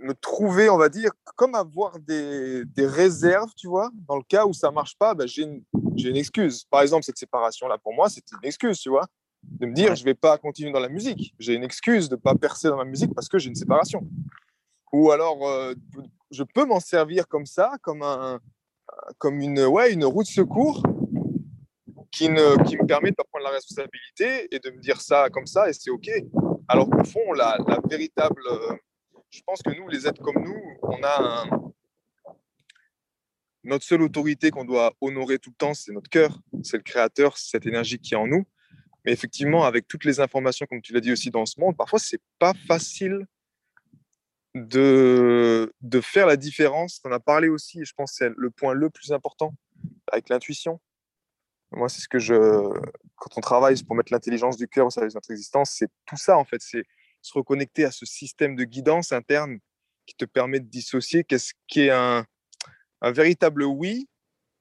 [0.00, 3.90] me trouver, on va dire, comme avoir des, des, réserves, tu vois.
[4.06, 5.62] Dans le cas où ça marche pas, ben, j'ai une,
[5.96, 6.64] une, excuse.
[6.64, 9.06] Par exemple, cette séparation-là, pour moi, c'était une excuse, tu vois.
[9.50, 11.34] De me dire, je vais pas continuer dans la musique.
[11.38, 14.06] J'ai une excuse de pas percer dans la musique parce que j'ai une séparation.
[14.92, 15.74] Ou alors, euh,
[16.30, 18.40] je peux m'en servir comme ça, comme, un,
[19.18, 20.82] comme une, ouais, une roue de secours
[22.10, 25.28] qui, ne, qui me permet de pas prendre la responsabilité et de me dire ça
[25.30, 26.08] comme ça et c'est OK.
[26.68, 28.42] Alors qu'au fond, la, la, véritable.
[28.50, 28.76] Euh,
[29.30, 31.44] je pense que nous, les êtres comme nous, on a
[33.64, 37.36] notre seule autorité qu'on doit honorer tout le temps, c'est notre cœur, c'est le créateur,
[37.36, 38.44] cette énergie qui est en nous.
[39.04, 41.98] Mais effectivement, avec toutes les informations, comme tu l'as dit aussi dans ce monde, parfois,
[41.98, 43.26] c'est pas facile
[44.54, 47.00] de, de faire la différence.
[47.04, 49.54] On a parlé aussi, et je pense que c'est le point le plus important,
[50.10, 50.80] avec l'intuition.
[51.72, 52.34] Moi, c'est ce que je.
[53.16, 56.16] Quand on travaille pour mettre l'intelligence du cœur au service de notre existence, c'est tout
[56.16, 56.60] ça, en fait.
[56.60, 56.84] C'est
[57.20, 59.58] se reconnecter à ce système de guidance interne
[60.06, 62.26] qui te permet de dissocier qu'est-ce qui est un,
[63.00, 64.08] un, véritable oui,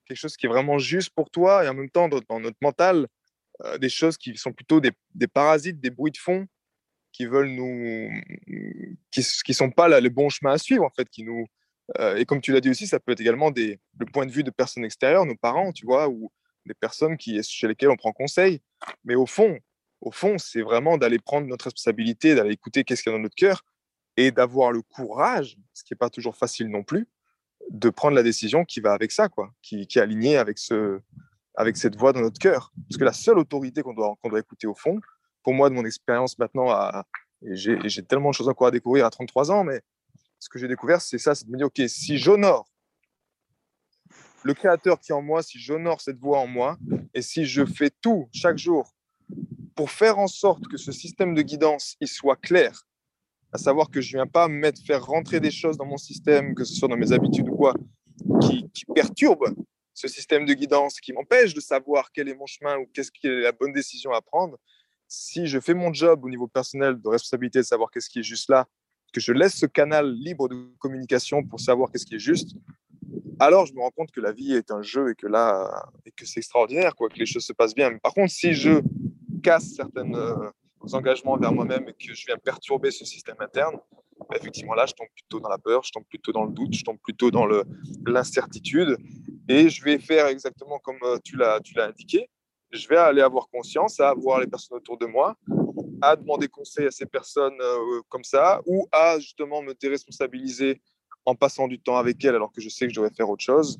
[0.05, 3.07] quelque chose qui est vraiment juste pour toi, et en même temps, dans notre mental,
[3.61, 4.91] euh, des choses qui sont plutôt des,
[5.27, 6.47] parasites, des bruits de fond
[7.11, 8.09] qui veulent nous.
[9.11, 11.45] qui sont pas là, le bon chemin à suivre, en fait, qui nous.
[11.99, 14.31] Euh, et comme tu l'as dit aussi, ça peut être également des, le point de
[14.31, 16.31] vue de personnes extérieures, nos parents, tu vois, ou
[16.65, 18.61] des personnes qui, chez lesquelles on prend conseil.
[19.03, 19.59] Mais au fond,
[20.01, 23.23] au fond, c'est vraiment d'aller prendre notre responsabilité, d'aller écouter qu'est-ce qu'il y a dans
[23.23, 23.63] notre cœur
[24.17, 27.07] et d'avoir le courage, ce qui n'est pas toujours facile non plus,
[27.69, 30.99] de prendre la décision qui va avec ça, quoi, qui, qui est alignée avec, ce,
[31.55, 32.71] avec cette voix dans notre cœur.
[32.89, 34.99] Parce que la seule autorité qu'on doit, doit écouter au fond,
[35.43, 36.69] pour moi, de mon expérience maintenant,
[37.45, 39.81] et j'ai tellement de choses encore à découvrir à 33 ans, mais
[40.39, 42.69] ce que j'ai découvert, c'est ça, c'est de me dire, OK, si j'honore
[44.43, 46.77] le créateur qui est en moi, si j'honore cette voix en moi,
[47.13, 48.93] et si je fais tout chaque jour
[49.75, 52.83] pour faire en sorte que ce système de guidance il soit clair,
[53.53, 55.97] à savoir que je ne viens pas me mettre, faire rentrer des choses dans mon
[55.97, 57.73] système, que ce soit dans mes habitudes ou quoi,
[58.41, 59.55] qui perturbent
[60.03, 63.27] ce système de guidance, qui m'empêche de savoir quel est mon chemin ou qu'est-ce qui
[63.27, 64.57] est la bonne décision à prendre.
[65.07, 68.23] Si je fais mon job au niveau personnel de responsabilité de savoir qu'est-ce qui est
[68.23, 68.67] juste là,
[69.13, 72.57] que je laisse ce canal libre de communication pour savoir qu'est-ce qui est juste,
[73.39, 76.11] alors je me rends compte que la vie est un jeu et que là, et
[76.11, 77.97] que c'est extraordinaire, quoi, que les choses se passent bien.
[77.99, 78.81] Par contre, si je
[79.41, 80.49] casse certains euh,
[80.91, 83.77] engagements vers moi-même et que je viens perturber ce système interne,
[84.29, 86.73] bah, effectivement, là, je tombe plutôt dans la peur, je tombe plutôt dans le doute,
[86.73, 87.45] je tombe plutôt dans
[88.05, 88.97] l'incertitude.
[89.47, 92.29] Et je vais faire exactement comme euh, tu l'as indiqué.
[92.71, 95.35] Je vais aller avoir conscience à voir les personnes autour de moi,
[96.01, 100.81] à demander conseil à ces personnes euh, comme ça, ou à justement me déresponsabiliser
[101.25, 103.43] en passant du temps avec elles alors que je sais que je devrais faire autre
[103.43, 103.77] chose.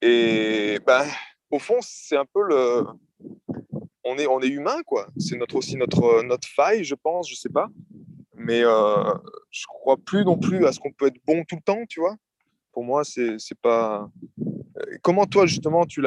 [0.00, 1.04] Et ben,
[1.50, 2.84] au fond, c'est un peu le.
[4.04, 5.06] On est, on est humain, quoi.
[5.16, 7.68] C'est notre, aussi notre, notre faille, je pense, je sais pas.
[8.34, 9.14] Mais euh,
[9.50, 12.00] je crois plus non plus à ce qu'on peut être bon tout le temps, tu
[12.00, 12.16] vois.
[12.72, 14.10] Pour moi, c'est pas.
[14.40, 16.02] Euh, comment toi, justement, tu,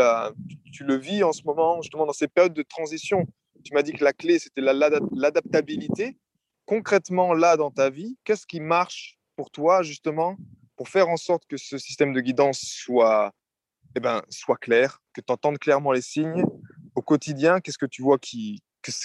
[0.72, 3.28] tu le vis en ce moment, justement, dans ces périodes de transition?
[3.64, 6.18] Tu m'as dit que la clé, c'était l'adaptabilité.
[6.66, 10.38] Concrètement, là, dans ta vie, qu'est-ce qui marche pour toi, justement,
[10.76, 13.32] pour faire en sorte que ce système de guidance soit,
[13.96, 16.44] eh ben, soit clair, que tu entendes clairement les signes
[16.96, 17.60] au quotidien?
[17.60, 18.62] Qu'est-ce que tu vois qui,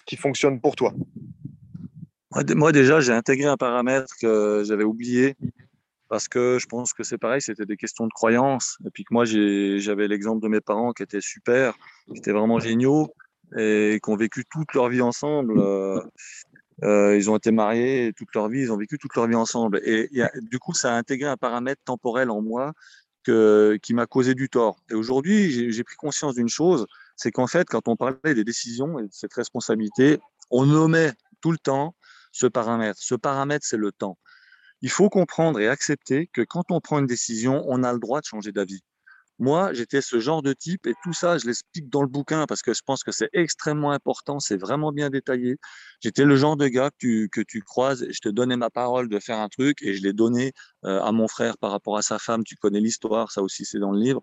[0.06, 0.94] qui fonctionne pour toi?
[2.54, 5.36] Moi, déjà, j'ai intégré un paramètre que j'avais oublié
[6.10, 8.76] parce que je pense que c'est pareil, c'était des questions de croyance.
[8.84, 11.74] Et puis que moi, j'avais l'exemple de mes parents qui étaient super,
[12.12, 13.14] qui étaient vraiment géniaux
[13.56, 15.58] et qui ont vécu toute leur vie ensemble.
[15.58, 16.00] Euh,
[16.82, 19.80] euh, ils ont été mariés toute leur vie, ils ont vécu toute leur vie ensemble.
[19.84, 20.10] Et
[20.42, 22.72] du coup, ça a intégré un paramètre temporel en moi
[23.22, 24.80] que, qui m'a causé du tort.
[24.90, 28.98] Et aujourd'hui, j'ai pris conscience d'une chose, c'est qu'en fait, quand on parlait des décisions
[28.98, 30.18] et de cette responsabilité,
[30.50, 31.94] on nommait tout le temps
[32.32, 32.98] ce paramètre.
[33.00, 34.18] Ce paramètre, c'est le temps.
[34.82, 38.20] Il faut comprendre et accepter que quand on prend une décision, on a le droit
[38.20, 38.80] de changer d'avis.
[39.38, 42.60] Moi, j'étais ce genre de type et tout ça, je l'explique dans le bouquin parce
[42.60, 45.56] que je pense que c'est extrêmement important, c'est vraiment bien détaillé.
[46.00, 48.68] J'étais le genre de gars que tu, que tu croises et je te donnais ma
[48.68, 50.52] parole de faire un truc et je l'ai donné
[50.84, 52.44] euh, à mon frère par rapport à sa femme.
[52.44, 54.20] Tu connais l'histoire, ça aussi c'est dans le livre.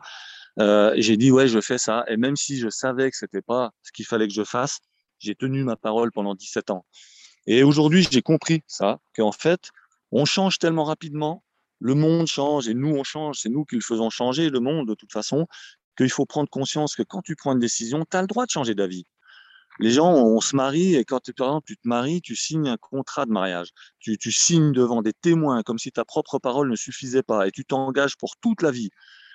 [0.59, 3.71] Euh, j'ai dit ouais, je fais ça et même si je savais que c'était pas
[3.81, 4.81] ce qu'il fallait que je fasse,
[5.17, 6.85] j'ai tenu ma parole pendant 17 ans.
[7.47, 9.71] Et aujourd'hui, j'ai compris ça, qu'en fait,
[10.11, 11.43] on change tellement rapidement,
[11.79, 14.87] le monde change et nous, on change, c'est nous qui le faisons changer, le monde,
[14.87, 15.47] de toute façon,
[15.97, 18.51] qu'il faut prendre conscience que quand tu prends une décision, tu as le droit de
[18.51, 19.05] changer d'avis.
[19.79, 23.31] Les gens, on se marie et quand tu te maries, tu signes un contrat de
[23.31, 23.69] mariage.
[23.99, 27.63] Tu signes devant des témoins comme si ta propre parole ne suffisait pas et tu
[27.63, 28.89] t'engages pour toute la vie.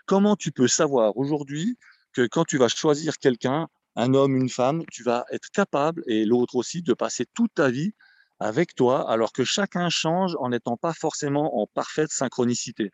[0.07, 1.79] Comment tu peux savoir aujourd'hui
[2.12, 6.25] que quand tu vas choisir quelqu'un, un homme, une femme, tu vas être capable, et
[6.25, 7.95] l'autre aussi, de passer toute ta vie
[8.43, 12.90] avec toi, alors que chacun change en n'étant pas forcément en parfaite synchronicité.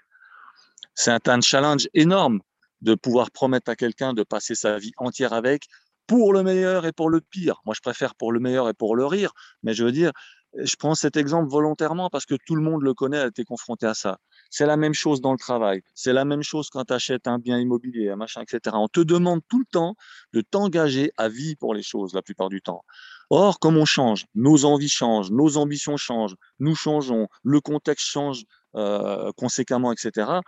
[0.95, 2.41] C'est un, challenge énorme
[2.83, 5.67] de pouvoir promettre à quelqu'un de passer sa vie entière avec,
[6.07, 7.61] pour le meilleur et pour le pire.
[7.67, 9.33] Moi, je préfère pour le meilleur et pour le rire,
[9.63, 10.13] mais je veux dire,
[10.57, 13.87] je prends cet exemple volontairement parce que tout le monde le connaît, a été confronté
[13.87, 14.19] à ça.
[14.51, 15.83] C'est la même chose dans le travail.
[15.95, 18.75] C'est la même chose quand tu achètes un bien immobilier, un machin, etc.
[18.79, 19.95] On te demande tout le temps
[20.33, 22.83] de t'engager à vie pour les choses, la plupart du temps.
[23.31, 28.45] Or, comme on change, nos envies changent, nos ambitions changent, nous changeons, le contexte change
[28.75, 30.41] euh, conséquemment, etc.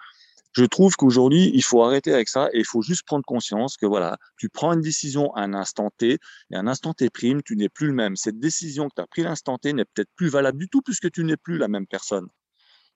[0.52, 3.86] Je trouve qu'aujourd'hui, il faut arrêter avec ça et il faut juste prendre conscience que
[3.86, 6.18] voilà, tu prends une décision à un instant T
[6.50, 8.16] et à un instant T prime, tu n'es plus le même.
[8.16, 11.10] Cette décision que tu as prise l'instant T n'est peut-être plus valable du tout puisque
[11.12, 12.26] tu n'es plus la même personne.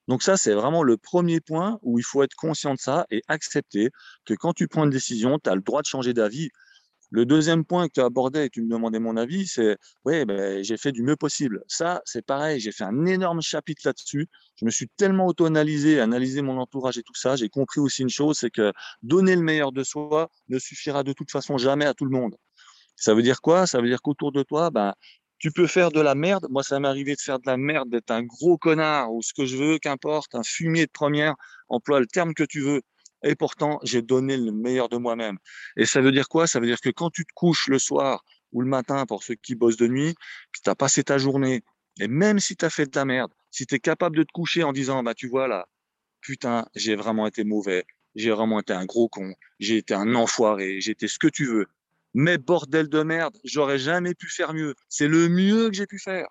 [0.09, 3.23] Donc ça, c'est vraiment le premier point où il faut être conscient de ça et
[3.29, 3.91] accepter
[4.25, 6.51] que quand tu prends une décision, tu as le droit de changer d'avis.
[7.15, 10.65] Le deuxième point que tu abordais et tu me demandais mon avis, c'est oui, ben,
[10.65, 11.63] j'ai fait du mieux possible.
[11.69, 14.27] Ça, c'est pareil, j'ai fait un énorme chapitre là-dessus.
[14.57, 17.37] Je me suis tellement auto-analysé, analysé mon entourage et tout ça.
[17.37, 18.73] J'ai compris aussi une chose, c'est que
[19.05, 22.35] donner le meilleur de soi ne suffira de toute façon jamais à tout le monde.
[22.97, 23.69] Ça veut dire quoi?
[23.69, 24.93] Ça veut dire qu'autour de toi, ben,
[25.39, 26.49] tu peux faire de la merde.
[26.51, 29.33] Moi, ça m'est arrivé de faire de la merde, d'être un gros connard ou ce
[29.33, 31.37] que je veux, qu'importe, un fumier de première,
[31.69, 32.83] emploie le terme que tu veux.
[33.25, 35.39] Et pourtant, j'ai donné le meilleur de moi-même.
[35.77, 36.47] Et ça veut dire quoi?
[36.47, 38.23] Ça veut dire que quand tu te couches le soir
[38.53, 40.15] ou le matin, pour ceux qui bossent de nuit,
[40.53, 41.63] tu as passé ta journée,
[42.01, 44.33] et même si tu as fait de la merde, si tu es capable de te
[44.33, 45.67] coucher en disant, bah tu vois là,
[46.21, 50.81] putain, j'ai vraiment été mauvais, j'ai vraiment été un gros con, j'ai été un enfoiré,
[50.81, 51.67] j'ai été ce que tu veux,
[52.15, 54.75] mais bordel de merde, j'aurais jamais pu faire mieux.
[54.89, 56.29] C'est le mieux que j'ai pu faire.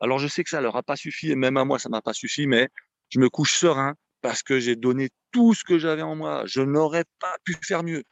[0.00, 2.02] Alors je sais que ça leur a pas suffi, et même à moi ça m'a
[2.02, 2.68] pas suffi, mais
[3.08, 3.94] je me couche serein
[4.24, 6.44] parce que j'ai donné tout ce que j'avais en moi.
[6.46, 8.04] Je n'aurais pas pu faire mieux.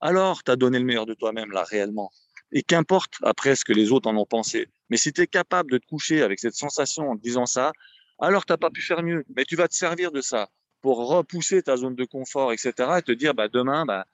[0.00, 2.12] Alors, tu as donné le meilleur de toi-même, là, réellement.
[2.52, 4.68] Et qu'importe après ce que les autres en ont pensé.
[4.88, 7.72] Mais si tu es capable de te coucher avec cette sensation en disant ça,
[8.20, 9.24] alors tu n'as pas pu faire mieux.
[9.34, 10.48] Mais tu vas te servir de ça
[10.80, 12.72] pour repousser ta zone de confort, etc.
[12.98, 14.06] et te dire, bah, demain, bah,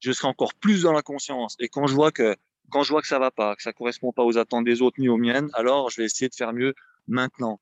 [0.00, 1.56] je serai encore plus dans la conscience.
[1.60, 2.36] Et quand je vois que
[2.68, 5.16] quand je ça va pas, que ça correspond pas aux attentes des autres ni aux
[5.16, 6.74] miennes, alors je vais essayer de faire mieux
[7.08, 7.58] maintenant.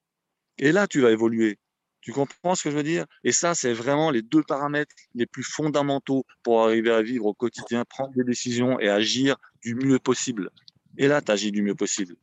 [0.59, 1.61] Et là, tu vas évoluer.
[2.03, 3.07] Tu comprends ce que je veux dire?
[3.23, 7.35] Et ça, c'est vraiment les deux paramètres les plus fondamentaux pour arriver à vivre au
[7.35, 10.51] quotidien, prendre des décisions et agir du mieux possible.
[10.99, 12.17] Et là, tu agis du mieux possible.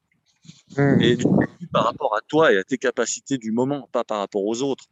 [0.78, 1.02] Mmh.
[1.02, 4.20] Et du coup, par rapport à toi et à tes capacités du moment, pas par
[4.20, 4.86] rapport aux autres.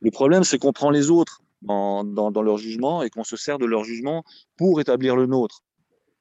[0.00, 3.58] Le problème, c'est qu'on prend les autres dans, dans, leur jugement et qu'on se sert
[3.58, 4.24] de leur jugement
[4.56, 5.62] pour établir le nôtre.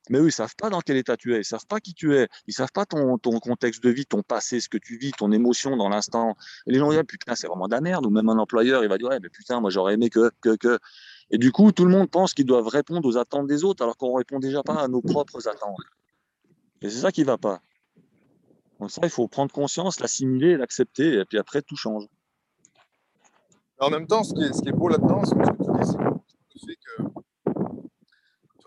[0.10, 2.16] Mais eux, ils savent pas dans quel état tu es, ils savent pas qui tu
[2.16, 5.12] es, ils savent pas ton, ton contexte de vie, ton passé, ce que tu vis,
[5.12, 6.36] ton émotion dans l'instant.
[6.66, 8.06] Et les gens disent, putain, c'est vraiment de la merde.
[8.06, 10.56] Ou même un employeur, il va dire, ouais, mais putain, moi, j'aurais aimé que, que,
[10.56, 10.80] que.
[11.30, 13.98] Et du coup, tout le monde pense qu'ils doivent répondre aux attentes des autres alors
[13.98, 15.76] qu'on répond déjà pas à nos propres attentes.
[16.82, 17.62] Et c'est ça qui va pas.
[18.80, 22.06] Donc ça, il faut prendre conscience, l'assimiler, l'accepter, et puis après, tout change.
[23.80, 26.60] En même temps, ce qui est, ce qui est beau là-dedans, c'est que tu dis,
[26.66, 27.04] c'est que,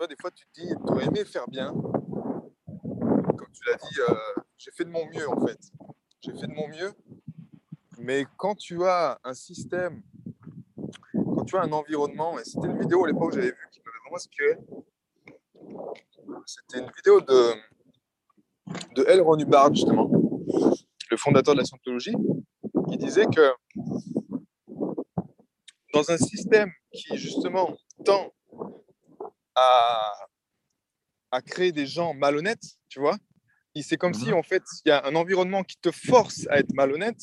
[0.07, 1.73] des fois, tu te dis, tu aurais aimé faire bien.
[1.73, 5.59] Comme tu l'as dit, euh, j'ai fait de mon mieux, en fait.
[6.21, 6.91] J'ai fait de mon mieux.
[7.99, 10.01] Mais quand tu as un système,
[11.13, 13.81] quand tu as un environnement, et c'était une vidéo à l'époque que j'avais vue qui
[13.85, 14.57] m'avait vraiment inspiré.
[16.45, 17.53] C'était une vidéo de,
[18.95, 19.21] de L.
[19.21, 20.09] Ron Hubbard, justement,
[21.11, 22.15] le fondateur de la scientologie,
[22.89, 23.53] qui disait que
[25.93, 28.31] dans un système qui, justement, tend
[29.61, 30.27] à,
[31.31, 33.17] à créer des gens malhonnêtes, tu vois,
[33.81, 34.33] c'est comme si, mhm.
[34.33, 37.21] en fait, il y a un environnement qui te force à être malhonnête.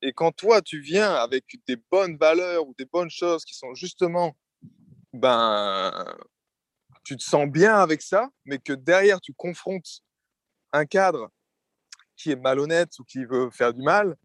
[0.00, 3.74] Et quand toi, tu viens avec des bonnes valeurs ou des bonnes choses qui sont
[3.74, 4.34] justement,
[5.12, 5.92] ben,
[7.04, 10.00] tu te sens bien avec ça, mais que derrière, tu confrontes
[10.72, 11.30] un cadre
[12.16, 14.16] qui est malhonnête ou qui veut faire du mal,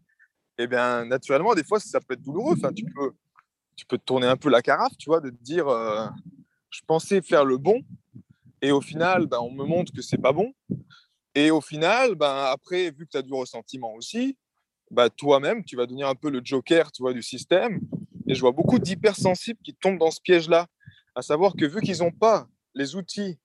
[0.58, 2.54] eh bien, naturellement, des fois, ça peut être douloureux.
[2.56, 3.12] Enfin, tu peux,
[3.76, 6.06] tu peux te tourner un peu la carafe, tu vois, de te dire, euh,
[6.74, 7.82] je pensais faire le bon,
[8.60, 10.52] et au final, ben, on me montre que c'est pas bon.
[11.34, 14.36] Et au final, ben, après, vu que tu as du ressentiment aussi,
[14.90, 17.80] ben, toi-même, tu vas devenir un peu le joker, tu vois, du système.
[18.26, 20.66] Et je vois beaucoup d'hypersensibles qui tombent dans ce piège-là,
[21.14, 23.38] à savoir que vu qu'ils n'ont pas les outils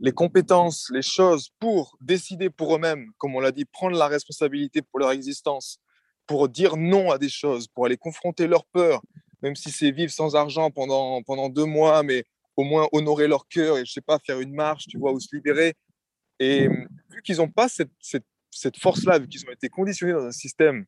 [0.00, 4.82] les compétences, les choses pour décider pour eux-mêmes, comme on l'a dit, prendre la responsabilité
[4.82, 5.78] pour leur existence,
[6.26, 9.02] pour dire non à des choses, pour aller confronter leurs peurs,
[9.42, 12.24] même si c'est vivre sans argent pendant, pendant deux mois, mais
[12.56, 15.20] au moins honorer leur cœur et je sais pas, faire une marche, tu vois, ou
[15.20, 15.74] se libérer.
[16.38, 16.68] Et
[17.10, 20.32] vu qu'ils n'ont pas cette, cette, cette force-là, vu qu'ils ont été conditionnés dans un
[20.32, 20.86] système,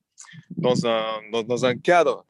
[0.51, 2.27] dans un, dans, dans, un cadre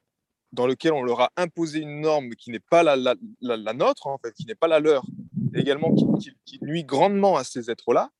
[0.52, 4.06] dans lequel on leur a imposé une norme qui n'est pas la, la, la, nôtre,
[4.06, 5.04] en fait, qui n'est pas la leur,
[5.54, 8.10] également qui, nuit grandement à ces êtres-là,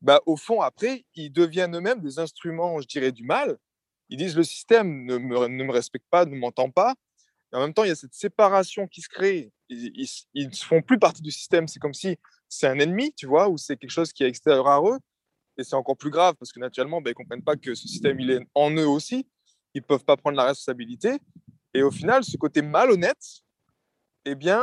[0.00, 3.58] bah, au fond, après, ils deviennent eux-mêmes des instruments, je dirais, du mal.
[4.10, 6.94] Ils disent le système ne me, ne me respecte pas, ne m'entend pas.
[7.54, 9.52] En même temps, il y a cette séparation qui se crée.
[9.68, 11.68] Ils ne font plus partie du système.
[11.68, 12.16] C'est comme si
[12.48, 14.98] c'est un ennemi, tu vois, ou c'est quelque chose qui est extérieur à eux.
[15.56, 17.86] Et c'est encore plus grave parce que naturellement, bah, ils ne comprennent pas que ce
[17.86, 19.26] système, il est en eux aussi.
[19.72, 21.18] Ils ne peuvent pas prendre la responsabilité.
[21.74, 23.42] Et au final, ce côté malhonnête,
[24.24, 24.62] eh bien,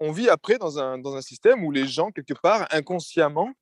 [0.00, 3.52] on vit après dans un, dans un système où les gens, quelque part, inconsciemment,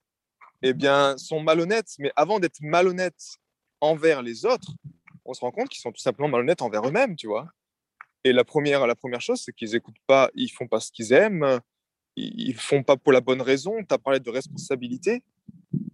[0.62, 1.92] eh bien, sont malhonnêtes.
[1.98, 3.36] Mais avant d'être malhonnêtes
[3.82, 4.72] envers les autres,
[5.26, 7.48] on se rend compte qu'ils sont tout simplement malhonnêtes envers eux-mêmes, tu vois.
[8.24, 11.12] Et la première, la première chose, c'est qu'ils écoutent pas, ils font pas ce qu'ils
[11.12, 11.60] aiment,
[12.16, 13.76] ils font pas pour la bonne raison.
[13.86, 15.22] Tu as parlé de responsabilité.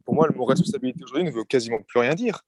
[0.05, 2.43] Pour moi, le mot responsabilité aujourd'hui ne veut quasiment plus rien dire.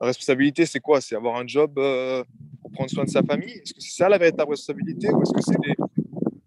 [0.00, 1.00] La responsabilité, c'est quoi?
[1.00, 2.22] C'est avoir un job euh,
[2.60, 3.52] pour prendre soin de sa famille?
[3.52, 5.08] Est-ce que c'est ça la véritable responsabilité?
[5.10, 5.40] Ou est-ce que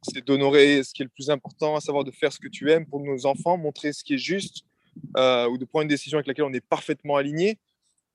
[0.04, 2.72] c'est d'honorer ce qui est le plus important, à savoir de faire ce que tu
[2.72, 4.64] aimes pour nos enfants, montrer ce qui est juste,
[5.16, 7.60] euh, ou de prendre une décision avec laquelle on est parfaitement aligné?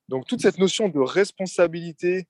[0.08, 2.26] Donc toute cette notion de responsabilité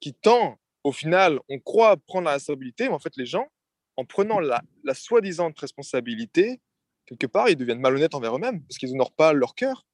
[0.00, 3.48] qui tend, au final, on croit prendre la responsabilité, mais en fait les gens,
[3.96, 4.62] en prenant la,
[4.94, 6.60] soi-disant responsabilité,
[7.06, 9.84] quelque part, ils deviennent malhonnêtes envers eux-mêmes, parce qu'ils n'honorent pas leur cœur,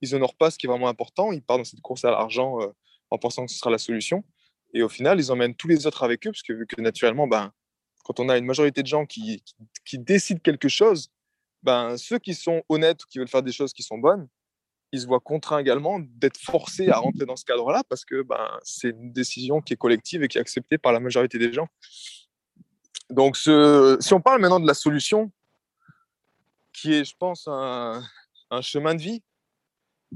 [0.00, 2.60] ils n'honorent pas ce qui est vraiment important, ils partent dans cette course à l'argent
[2.62, 2.66] euh,
[3.10, 4.24] en pensant que ce sera la solution.
[4.74, 7.28] Et au final, ils emmènent tous les autres avec eux, parce que vu que naturellement,
[7.28, 7.52] ben,
[8.02, 9.44] quand on a une majorité de gens qui,
[9.84, 11.12] qui, décident quelque chose,
[11.62, 14.26] ben, ceux qui sont honnêtes ou qui veulent faire des choses qui sont bonnes,
[14.92, 18.58] ils se voient contraints également d'être forcés à rentrer dans ce cadre-là parce que ben,
[18.62, 21.68] c'est une décision qui est collective et qui est acceptée par la majorité des gens.
[23.08, 25.32] Donc, si on parle maintenant de la solution,
[26.72, 28.02] qui est, je pense, un,
[28.62, 29.22] chemin de vie,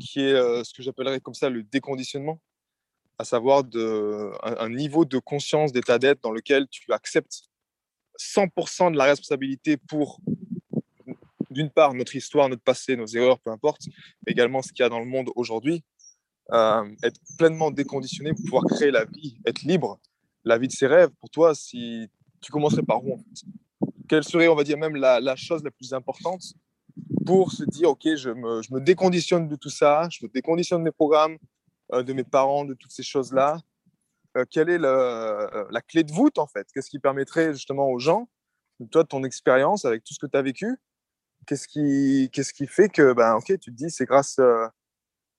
[0.00, 2.40] qui est euh, ce que j'appellerais comme ça le déconditionnement,
[3.18, 7.44] à savoir de, un niveau de conscience d'état d'être dans lequel tu acceptes
[8.18, 10.20] 100% de la responsabilité pour,
[11.54, 13.82] d'une part, notre histoire, notre passé, nos erreurs, peu importe,
[14.26, 15.82] mais également ce qu'il y a dans le monde aujourd'hui.
[16.52, 19.98] Euh, être pleinement déconditionné pour pouvoir créer la vie, être libre,
[20.44, 21.08] la vie de ses rêves.
[21.20, 22.10] Pour toi, si
[22.42, 23.46] tu commencerais par où en fait?
[24.06, 26.42] Quelle serait, on va dire, même la, chose la plus importante
[27.24, 30.80] pour se dire, OK, je me, je me, déconditionne de tout ça, je me déconditionne
[30.80, 31.38] de mes programmes,
[31.94, 33.58] euh, de mes parents, de toutes ces choses-là,
[34.36, 36.66] euh, quelle est la clé de voûte en fait?
[36.74, 38.28] Qu'est-ce qui permettrait justement aux gens,
[38.90, 40.76] toi, de ton expérience avec tout ce que tu as vécu,
[41.46, 44.66] qu'est-ce qui, qu'est-ce qui fait que, ben, ok, tu te dis, c'est grâce euh,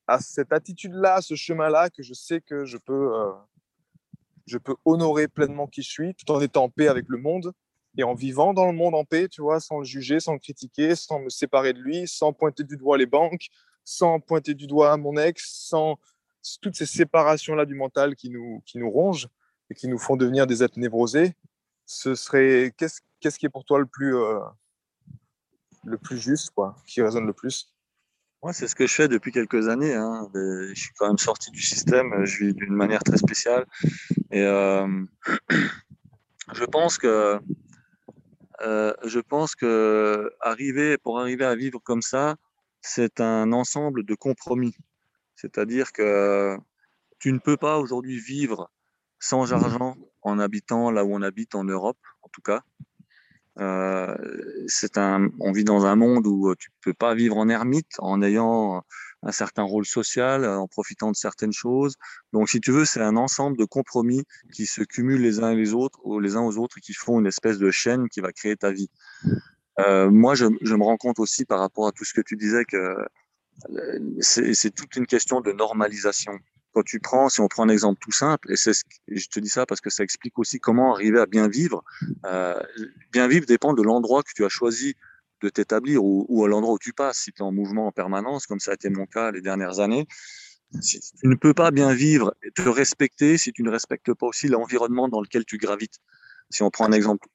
[0.07, 3.31] à cette attitude-là, ce chemin-là, que je sais que je peux, euh,
[4.45, 7.53] je peux honorer pleinement qui je suis, tout en étant en paix avec le monde
[7.97, 10.39] et en vivant dans le monde en paix, tu vois, sans le juger, sans le
[10.39, 13.47] critiquer, sans me séparer de lui, sans pointer du doigt les banques,
[13.83, 15.97] sans pointer du doigt mon ex, sans
[16.61, 19.29] toutes ces séparations-là du mental qui nous, qui nous rongent
[19.69, 21.33] et qui nous font devenir des êtres névrosés.
[21.85, 24.39] Ce serait qu'est-ce, qu'est-ce qui est pour toi le plus, euh,
[25.86, 27.73] le plus juste, quoi, qui résonne le plus
[28.43, 29.93] Moi, c'est ce que je fais depuis quelques années.
[29.93, 30.29] Hein.
[30.33, 33.65] Je suis quand même sorti du système, je vis d'une manière très spéciale.
[34.31, 34.88] Et euh,
[36.53, 37.39] je pense que
[38.61, 42.36] euh, je pense que arriver, pour arriver à vivre comme ça,
[42.81, 44.75] c'est un ensemble de compromis.
[45.36, 46.57] C'est-à-dire que
[47.19, 48.71] tu ne peux pas aujourd'hui vivre
[49.19, 52.63] sans argent en habitant là où on habite en Europe, en tout cas.
[53.59, 54.15] Euh,
[54.67, 58.21] c'est un, on vit dans un monde où tu peux pas vivre en ermite en
[58.21, 58.83] ayant
[59.23, 61.95] un certain rôle social, en profitant de certaines choses.
[62.31, 65.55] Donc, si tu veux, c'est un ensemble de compromis qui se cumulent les uns et
[65.55, 68.19] les autres, ou les uns aux autres, et qui font une espèce de chaîne qui
[68.19, 68.89] va créer ta vie.
[69.79, 72.35] Euh, moi, je, je, me rends compte aussi par rapport à tout ce que tu
[72.35, 76.39] disais que euh, c'est toute une question de normalisation
[76.76, 79.65] quand tu prends, si on prend un exemple tout simple, et, je te dis ça
[79.65, 81.84] parce que ça explique aussi comment arriver à bien vivre.
[82.26, 82.61] Euh,
[83.13, 84.95] bien vivre dépend de l'endroit que tu as choisi
[85.41, 87.19] de t'établir ou, à l'endroit où tu passes.
[87.19, 89.80] Si tu es en mouvement en permanence, comme ça a été mon cas les dernières
[89.80, 90.05] années,
[90.84, 94.49] tu ne peux pas bien vivre et te respecter si tu ne respectes pas aussi
[94.49, 95.99] l'environnement dans lequel tu gravites.
[96.49, 97.26] Si on prend un exemple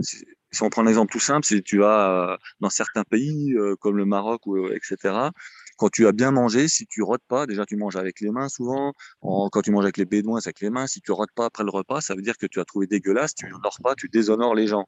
[0.00, 3.76] si, on prend un exemple tout simple, si tu as euh, dans certains pays euh,
[3.76, 5.30] comme le Maroc ou etc
[5.76, 8.48] quand tu as bien mangé, si tu rotes pas, déjà tu manges avec les mains
[8.48, 8.92] souvent.
[9.20, 10.86] quand tu manges avec les bédouins, c'est avec les mains.
[10.86, 13.34] Si tu rotes pas après le repas, ça veut dire que tu as trouvé dégueulasse.
[13.34, 14.86] Tu n'honores pas, tu déshonores les gens.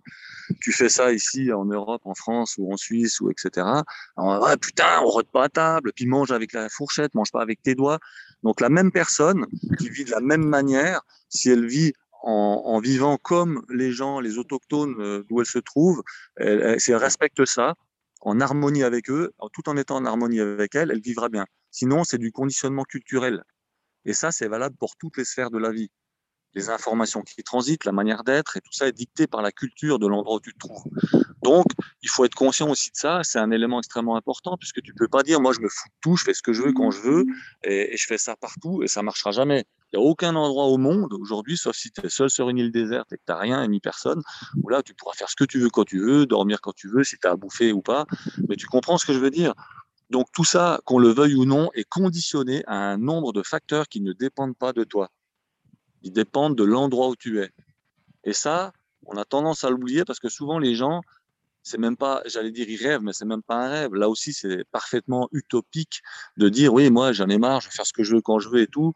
[0.60, 3.66] Tu fais ça ici en Europe, en France ou en Suisse ou etc.
[4.16, 5.92] Alors, putain, on rote pas à table.
[5.94, 7.98] Puis mange avec la fourchette, mange pas avec tes doigts.
[8.42, 9.46] Donc la même personne
[9.78, 14.20] qui vit de la même manière, si elle vit en, en, vivant comme les gens,
[14.20, 16.02] les autochtones euh, d'où elle se trouve,
[16.36, 17.74] elle, si elle respecte ça,
[18.20, 21.46] en harmonie avec eux, tout en étant en harmonie avec elle, elle vivra bien.
[21.70, 23.42] Sinon, c'est du conditionnement culturel.
[24.04, 25.90] Et ça, c'est valable pour toutes les sphères de la vie.
[26.54, 29.98] Les informations qui transitent, la manière d'être, et tout ça est dicté par la culture
[29.98, 30.84] de l'endroit où tu te trouves.
[31.42, 31.66] Donc,
[32.02, 33.20] il faut être conscient aussi de ça.
[33.24, 35.94] C'est un élément extrêmement important, puisque tu peux pas dire, moi, je me fous de
[36.00, 37.26] tout, je fais ce que je veux quand je veux,
[37.62, 39.66] et, et je fais ça partout, et ça marchera jamais.
[39.92, 42.58] Il n'y a aucun endroit au monde aujourd'hui, sauf si tu es seul sur une
[42.58, 44.20] île déserte et que tu n'as rien ni personne,
[44.62, 46.88] où là, tu pourras faire ce que tu veux quand tu veux, dormir quand tu
[46.88, 48.04] veux, si tu as à bouffer ou pas.
[48.48, 49.54] Mais tu comprends ce que je veux dire.
[50.10, 53.88] Donc tout ça, qu'on le veuille ou non, est conditionné à un nombre de facteurs
[53.88, 55.10] qui ne dépendent pas de toi.
[56.02, 57.50] Ils dépendent de l'endroit où tu es.
[58.24, 58.72] Et ça,
[59.06, 61.00] on a tendance à l'oublier parce que souvent les gens,
[61.62, 63.94] c'est même pas, j'allais dire, ils rêvent, mais c'est même pas un rêve.
[63.94, 66.02] Là aussi, c'est parfaitement utopique
[66.36, 68.38] de dire, oui, moi, j'en ai marre, je vais faire ce que je veux quand
[68.38, 68.94] je veux et tout.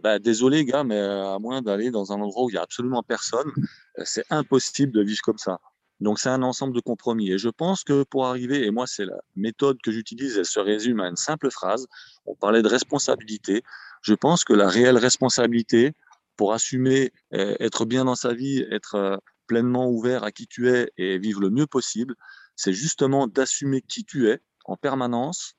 [0.00, 2.62] Bah, désolé, gars, mais euh, à moins d'aller dans un endroit où il n'y a
[2.62, 3.52] absolument personne,
[3.98, 5.60] euh, c'est impossible de vivre comme ça.
[6.00, 7.30] Donc, c'est un ensemble de compromis.
[7.30, 10.58] Et je pense que pour arriver, et moi, c'est la méthode que j'utilise, elle se
[10.60, 11.86] résume à une simple phrase.
[12.26, 13.62] On parlait de responsabilité.
[14.00, 15.92] Je pense que la réelle responsabilité
[16.36, 20.90] pour assumer, euh, être bien dans sa vie, être pleinement ouvert à qui tu es
[20.96, 22.14] et vivre le mieux possible,
[22.56, 25.54] c'est justement d'assumer qui tu es en permanence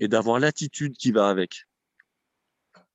[0.00, 1.65] et d'avoir l'attitude qui va avec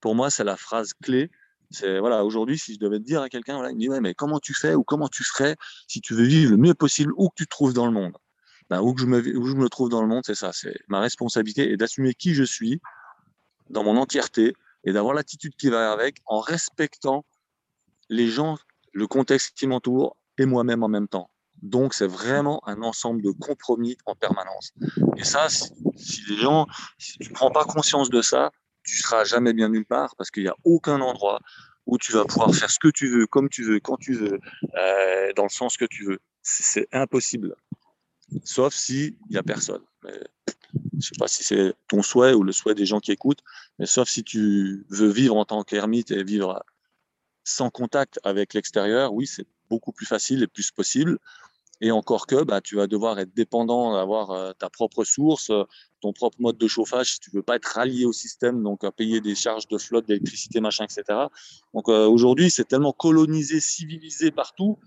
[0.01, 1.29] pour moi, c'est la phrase clé.
[1.69, 4.13] C'est voilà, aujourd'hui, si je devais te dire à quelqu'un, voilà, il me dit mais
[4.13, 5.55] comment tu fais ou comment tu ferais
[5.87, 8.17] si tu veux vivre le mieux possible où que tu te trouves dans le monde?
[8.69, 10.99] Ben, où je me où je me trouve dans le monde, c'est ça, c'est ma
[10.99, 12.81] responsabilité et d'assumer qui je suis
[13.69, 17.25] dans mon entièreté et d'avoir l'attitude qui va avec en respectant
[18.09, 18.57] les gens,
[18.93, 21.29] le contexte qui m'entoure et moi-même en même temps.
[21.61, 24.73] Donc, c'est vraiment un ensemble de compromis en permanence.
[25.17, 26.65] Et ça, si, si les gens,
[26.97, 28.51] si tu prends pas conscience de ça,
[28.83, 31.39] tu seras jamais bien nulle part parce qu'il n'y a aucun endroit
[31.85, 34.39] où tu vas pouvoir faire ce que tu veux, comme tu veux, quand tu veux,
[34.75, 36.19] euh, dans le sens que tu veux.
[36.41, 37.55] C'est impossible.
[38.43, 39.81] Sauf s'il n'y a personne.
[40.03, 40.13] Mais,
[40.99, 43.43] je sais pas si c'est ton souhait ou le souhait des gens qui écoutent,
[43.77, 46.63] mais sauf si tu veux vivre en tant qu'ermite et vivre
[47.43, 51.17] sans contact avec l'extérieur, oui, c'est beaucoup plus facile et plus possible.
[51.81, 55.63] Et encore que, bah, tu vas devoir être dépendant d'avoir euh, ta propre source, euh,
[55.99, 58.91] ton propre mode de chauffage si tu veux pas être rallié au système, donc à
[58.91, 61.03] payer des charges de flotte, d'électricité, machin, etc.
[61.73, 64.77] Donc euh, aujourd'hui, c'est tellement colonisé, civilisé partout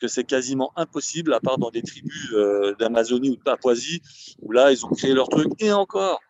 [0.00, 2.34] que c'est quasiment impossible, à part dans des tribus
[2.78, 4.00] d'Amazonie ou de Papouasie,
[4.40, 5.48] où là, ils ont créé leur truc.
[5.58, 6.20] Et encore,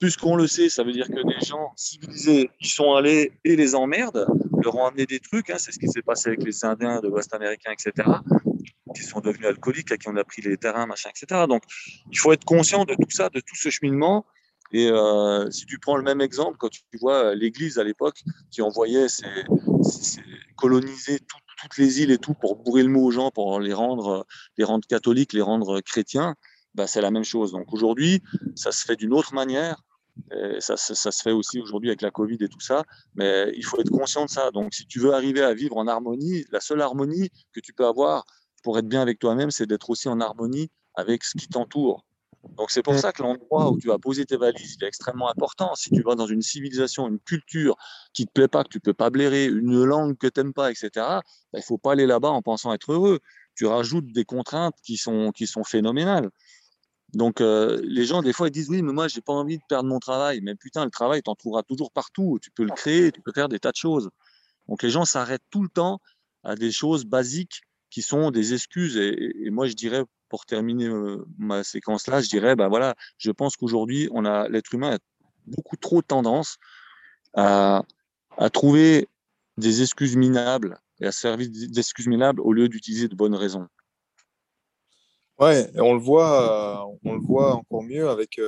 [0.00, 3.76] puisqu'on le sait, ça veut dire que des gens civilisés qui sont allés et les
[3.76, 4.26] emmerdent,
[4.64, 5.48] leur ont amené des trucs.
[5.48, 8.04] Hein, c'est ce qui s'est passé avec les Indiens de l'Ouest américain, etc
[8.94, 11.44] qui sont devenus alcooliques, à qui on a pris les terrains, machin, etc.
[11.48, 11.62] Donc,
[12.10, 14.26] il faut être conscient de tout ça, de tout ce cheminement.
[14.72, 18.60] Et euh, si tu prends le même exemple, quand tu vois l'Église à l'époque qui
[18.60, 19.24] envoyait ses,
[20.56, 24.26] coloniser toutes les îles et tout pour bourrer le mot aux gens, pour les rendre,
[24.58, 26.34] les rendre catholiques, les rendre chrétiens,
[26.74, 27.52] bah, c'est la même chose.
[27.52, 28.22] Donc aujourd'hui,
[28.54, 29.82] ça se fait d'une autre manière.
[30.60, 32.84] ça, ça, se fait aussi aujourd'hui avec la Covid et tout ça,
[33.14, 34.50] mais il faut être conscient de ça.
[34.50, 37.86] Donc, si tu veux arriver à vivre en harmonie, la seule harmonie que tu peux
[37.86, 38.24] avoir
[38.62, 42.04] pour être bien avec toi-même, c'est d'être aussi en harmonie avec ce qui t'entoure.
[42.56, 45.30] Donc c'est pour ça que l'endroit où tu vas poser tes valises il est extrêmement
[45.30, 45.74] important.
[45.74, 47.76] Si tu vas dans une civilisation, une culture
[48.14, 50.70] qui te plaît pas, que tu peux pas blairer, une langue que tu n'aimes pas,
[50.70, 51.22] etc., bah,
[51.54, 53.20] il faut pas aller là-bas en pensant être heureux.
[53.54, 56.30] Tu rajoutes des contraintes qui sont, qui sont phénoménales.
[57.14, 59.62] Donc euh, les gens, des fois, ils disent oui, mais moi, j'ai pas envie de
[59.68, 60.40] perdre mon travail.
[60.42, 62.38] Mais putain, le travail, tu en trouveras toujours partout.
[62.40, 64.10] Tu peux le créer, tu peux faire des tas de choses.
[64.68, 66.00] Donc les gens s'arrêtent tout le temps
[66.44, 68.96] à des choses basiques qui sont des excuses.
[68.96, 70.88] Et, moi, je dirais, pour terminer
[71.38, 74.98] ma séquence là, je dirais, ben voilà, je pense qu'aujourd'hui, on a l'être humain a
[75.46, 76.58] beaucoup trop tendance
[77.34, 77.82] à,
[78.36, 79.08] à trouver
[79.56, 83.66] des excuses minables et à se servir d'excuses minables au lieu d'utiliser de bonnes raisons.
[85.38, 88.40] Ouais, et on le voit, on le voit encore mieux avec,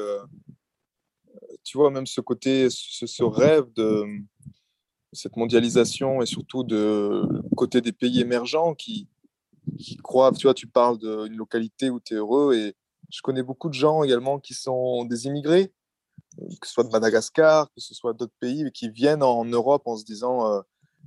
[1.63, 4.05] tu vois, même ce côté, ce, ce rêve de
[5.13, 7.27] cette mondialisation et surtout de
[7.57, 9.09] côté des pays émergents qui,
[9.79, 12.75] qui croient, tu vois, tu parles d'une localité où tu es heureux et
[13.11, 15.73] je connais beaucoup de gens également qui sont des immigrés,
[16.61, 19.83] que ce soit de Madagascar, que ce soit d'autres pays, mais qui viennent en Europe
[19.87, 20.61] en se disant euh,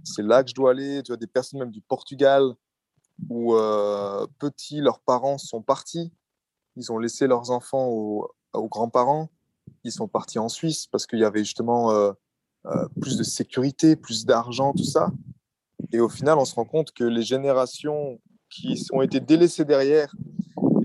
[0.04, 1.02] c'est là que je dois aller.
[1.04, 2.54] Tu vois, des personnes même du Portugal
[3.30, 6.12] où euh, petits, leurs parents sont partis,
[6.76, 9.30] ils ont laissé leurs enfants aux, grands-parents,
[9.84, 12.12] ils sont partis en Suisse parce qu'il y avait justement euh,
[13.00, 15.12] plus de sécurité, plus d'argent, tout ça.
[15.92, 18.20] Et au final, on se rend compte que les générations
[18.54, 20.14] qui ont été délaissés derrière.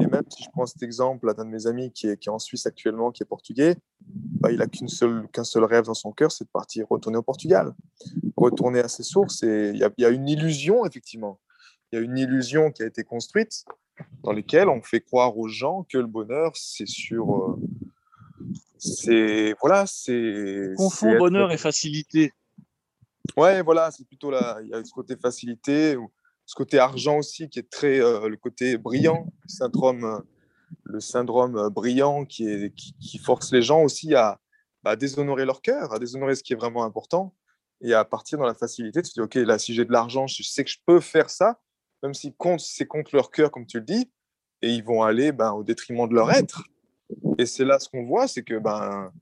[0.01, 2.33] Et même si je prends cet exemple d'un de mes amis qui est, qui est,
[2.33, 5.95] en Suisse actuellement, qui est portugais, bah, il n'a qu'un seul, qu'un seul rêve dans
[5.95, 7.75] son cœur, c'est de partir retourner au Portugal,
[8.37, 9.43] retourner à ses sources.
[9.43, 11.41] Et il y, a une illusion, effectivement.
[11.93, 13.65] Il y a une illusion qui a été construite
[14.23, 17.35] dans laquelle on fait croire aux gens que le bonheur, c'est sur.
[17.35, 17.61] Euh,
[18.79, 19.55] c'est.
[19.61, 20.73] Voilà, c'est.
[20.77, 22.33] Confond bonheur et facilité.
[23.37, 24.59] Ouais, voilà, c'est plutôt là.
[24.63, 25.97] Il y a ce côté facilité
[26.49, 30.19] ce côté argent aussi qui est très euh, le côté brillant, le syndrome, euh,
[30.85, 34.41] le syndrome euh, brillant qui, est, qui, force les gens aussi à,
[34.83, 37.35] bah, déshonorer leur cœur, à déshonorer ce qui est vraiment important
[37.83, 39.03] et à partir dans la facilité.
[39.03, 41.29] Tu te dis, OK, là, si j'ai de l'argent, je sais que je peux faire
[41.29, 41.61] ça,
[42.03, 44.11] même si c'est contre leur cœur, comme tu le dis,
[44.63, 46.65] et ils vont aller ben, au détriment de leur être.
[47.37, 49.13] Et c'est là ce qu'on voit, c'est que ben,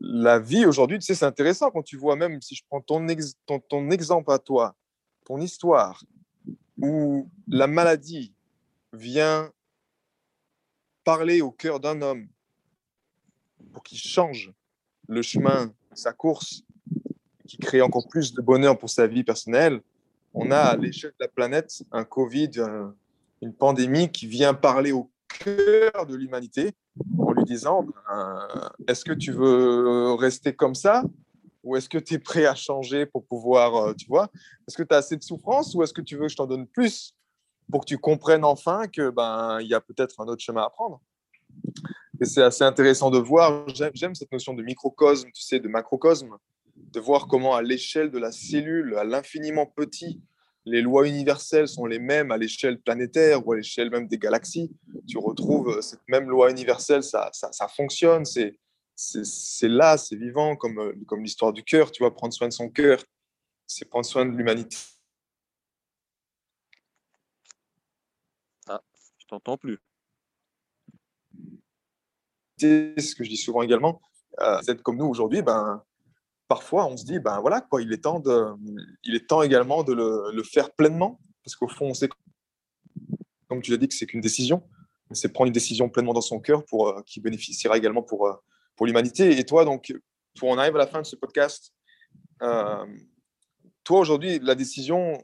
[0.00, 3.06] la vie aujourd'hui, tu sais, c'est intéressant quand tu vois, même si je prends ton,
[3.44, 4.74] ton, ton exemple à toi,
[5.24, 6.02] ton histoire,
[6.84, 8.34] où la maladie
[8.92, 9.50] vient
[11.02, 12.28] parler au cœur d'un homme
[13.72, 14.52] pour qu'il change
[15.08, 16.62] le chemin, sa course,
[17.46, 19.80] qui crée encore plus de bonheur pour sa vie personnelle,
[20.34, 22.50] on a à l'échelle de la planète un Covid,
[23.40, 26.72] une pandémie qui vient parler au cœur de l'humanité
[27.18, 28.48] en lui disant ben,
[28.86, 31.02] est-ce que tu veux rester comme ça?
[31.64, 34.30] Ou est-ce que tu es prêt à changer pour pouvoir, euh, tu vois?
[34.68, 36.46] Est-ce que tu as assez de souffrance ou est-ce que tu veux que je t'en
[36.46, 37.14] donne plus
[37.70, 40.70] pour que tu comprennes enfin que ben il y a peut-être un autre chemin à
[40.70, 41.00] prendre?
[42.20, 43.66] Et c'est assez intéressant de voir.
[43.94, 46.36] J'aime cette notion de microcosme, tu sais, de macrocosme,
[46.76, 50.22] de voir comment à l'échelle de la cellule, à l'infiniment petit,
[50.66, 54.72] les lois universelles sont les mêmes à l'échelle planétaire ou à l'échelle même des galaxies.
[55.06, 58.24] Tu retrouves cette même loi universelle, ça, ça, ça fonctionne.
[58.24, 58.58] C'est
[58.96, 62.52] c'est là, c'est vivant, comme, euh, comme l'histoire du cœur, tu vois, prendre soin de
[62.52, 63.02] son cœur,
[63.66, 64.76] c'est prendre soin de l'humanité.
[68.68, 68.82] Ah,
[69.18, 69.78] je t'entends plus.
[72.58, 74.00] C'est ce que je dis souvent également,
[74.40, 75.82] euh, êtes comme nous aujourd'hui, ben,
[76.46, 78.46] parfois on se dit, ben voilà, quoi, il, est temps de,
[79.02, 82.08] il est temps également de le, le faire pleinement, parce qu'au fond, on sait,
[83.48, 84.62] comme tu l'as dit, que c'est qu'une décision,
[85.10, 88.34] c'est prendre une décision pleinement dans son cœur pour, euh, qui bénéficiera également pour, euh,
[88.76, 89.38] pour l'humanité.
[89.38, 89.94] Et toi, donc,
[90.38, 91.72] pour on arrive à la fin de ce podcast,
[92.42, 92.86] euh,
[93.84, 95.22] toi aujourd'hui, la décision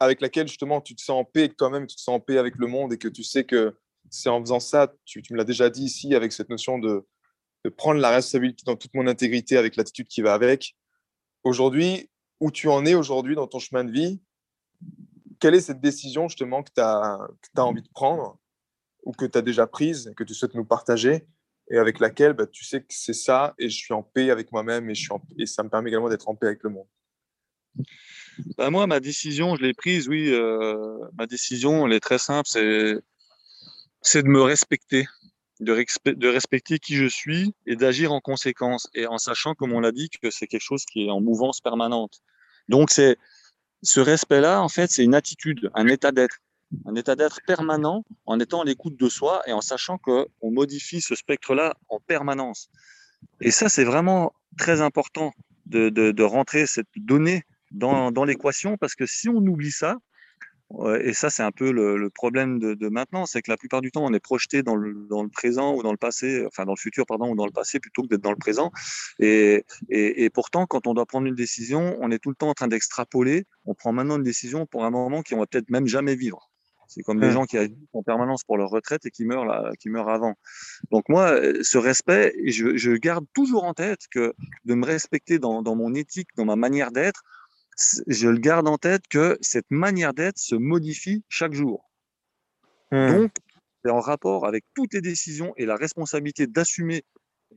[0.00, 2.38] avec laquelle justement tu te sens en paix avec toi-même, tu te sens en paix
[2.38, 3.76] avec le monde et que tu sais que
[4.10, 7.04] c'est en faisant ça, tu, me l'as déjà dit ici, avec cette notion de,
[7.76, 10.74] prendre la responsabilité dans toute mon intégrité avec l'attitude qui va avec.
[11.44, 12.08] Aujourd'hui,
[12.40, 14.22] où tu en es aujourd'hui dans ton chemin de vie,
[15.38, 18.38] quelle est cette décision justement que tu as, as, envie de prendre
[19.02, 21.26] ou que tu as déjà prise que tu souhaites nous partager
[21.70, 24.52] et avec laquelle bah, tu sais que c'est ça et je suis en paix avec
[24.52, 24.94] moi-même et,
[25.38, 26.86] et ça me permet également d'être en paix avec le monde.
[28.56, 30.32] bah, Moi, ma décision, je l'ai prise, oui.
[30.32, 32.94] Euh, ma décision, elle est très simple, c'est,
[34.02, 35.06] c'est de me respecter,
[35.60, 35.74] de,
[36.12, 39.92] de respecter qui je suis et d'agir en conséquence, et en sachant, comme on l'a
[39.92, 42.20] dit, que c'est quelque chose qui est en mouvance permanente.
[42.68, 43.16] Donc, c'est
[43.82, 46.38] ce respect-là, en fait, c'est une attitude, un état d'être
[46.84, 51.00] un état d'être permanent en étant à l'écoute de soi et en sachant qu'on modifie
[51.00, 52.70] ce spectre-là en permanence.
[53.40, 55.32] Et ça, c'est vraiment très important
[55.66, 59.96] de, rentrer cette donnée dans, l'équation parce que si on oublie ça,
[61.00, 64.04] et ça, c'est un peu le, problème de, maintenant, c'est que la plupart du temps,
[64.04, 67.30] on est projeté dans le, présent ou dans le passé, enfin dans le futur, pardon,
[67.30, 68.70] ou dans le passé plutôt que d'être dans le présent.
[69.18, 69.64] Et,
[70.34, 73.46] pourtant, quand on doit prendre une décision, on est tout le temps en train d'extrapoler.
[73.64, 76.50] On prend maintenant une décision pour un moment qu'on va peut-être même jamais vivre.
[76.88, 79.70] C'est comme des gens qui agissent en permanence pour leur retraite et qui meurent là,
[79.78, 80.34] qui meurent avant.
[80.90, 84.32] Donc moi, ce respect, je, je garde toujours en tête que
[84.64, 87.22] de me respecter dans, dans mon éthique, dans ma manière d'être,
[88.06, 91.90] je le garde en tête que cette manière d'être se modifie chaque jour.
[92.90, 93.08] Hmm.
[93.08, 93.32] Donc,
[93.84, 97.04] c'est en rapport avec toutes les décisions et la responsabilité d'assumer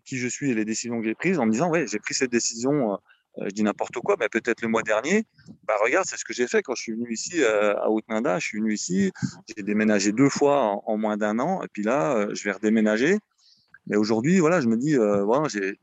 [0.06, 2.14] qui je suis et les décisions que j'ai prises en me disant, ouais, j'ai pris
[2.14, 2.98] cette décision euh, euh,
[3.38, 5.24] je dis n'importe quoi, mais peut-être le mois dernier,
[5.66, 8.40] bah regarde, c'est ce que j'ai fait quand je suis venu ici euh, à Haute-Nanda.
[8.40, 9.12] Je suis venu ici,
[9.56, 13.18] j'ai déménagé deux fois en, moins d'un an, et puis là, euh, je vais redéménager.
[13.88, 15.80] Mais aujourd'hui, voilà, je me dis, voilà, j'ai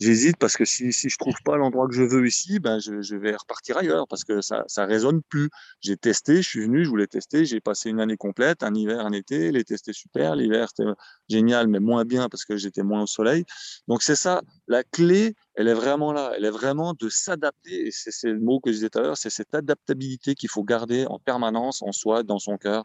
[0.00, 3.16] J'hésite parce que si, si je trouve pas l'endroit que je veux ici, ben je,
[3.16, 5.50] vais repartir ailleurs parce que ça, ça résonne plus.
[5.80, 9.04] J'ai testé, je suis venu, je voulais tester, j'ai passé une année complète, un hiver,
[9.04, 10.88] un été, l'été c'était super, l'hiver c'était
[11.28, 13.44] génial, mais moins bien parce que j'étais moins au soleil.
[13.88, 17.90] Donc c'est ça, la clé, elle est vraiment là, elle est vraiment de s'adapter, et
[17.90, 21.06] c'est le mot que je disais tout à l'heure, c'est cette adaptabilité qu'il faut garder
[21.06, 22.84] en permanence en soi, dans son cœur,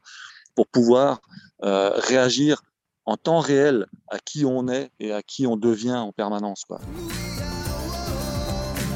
[0.55, 1.21] pour pouvoir
[1.63, 2.61] euh, réagir
[3.05, 6.63] en temps réel à qui on est et à qui on devient en permanence.
[6.65, 6.79] Quoi.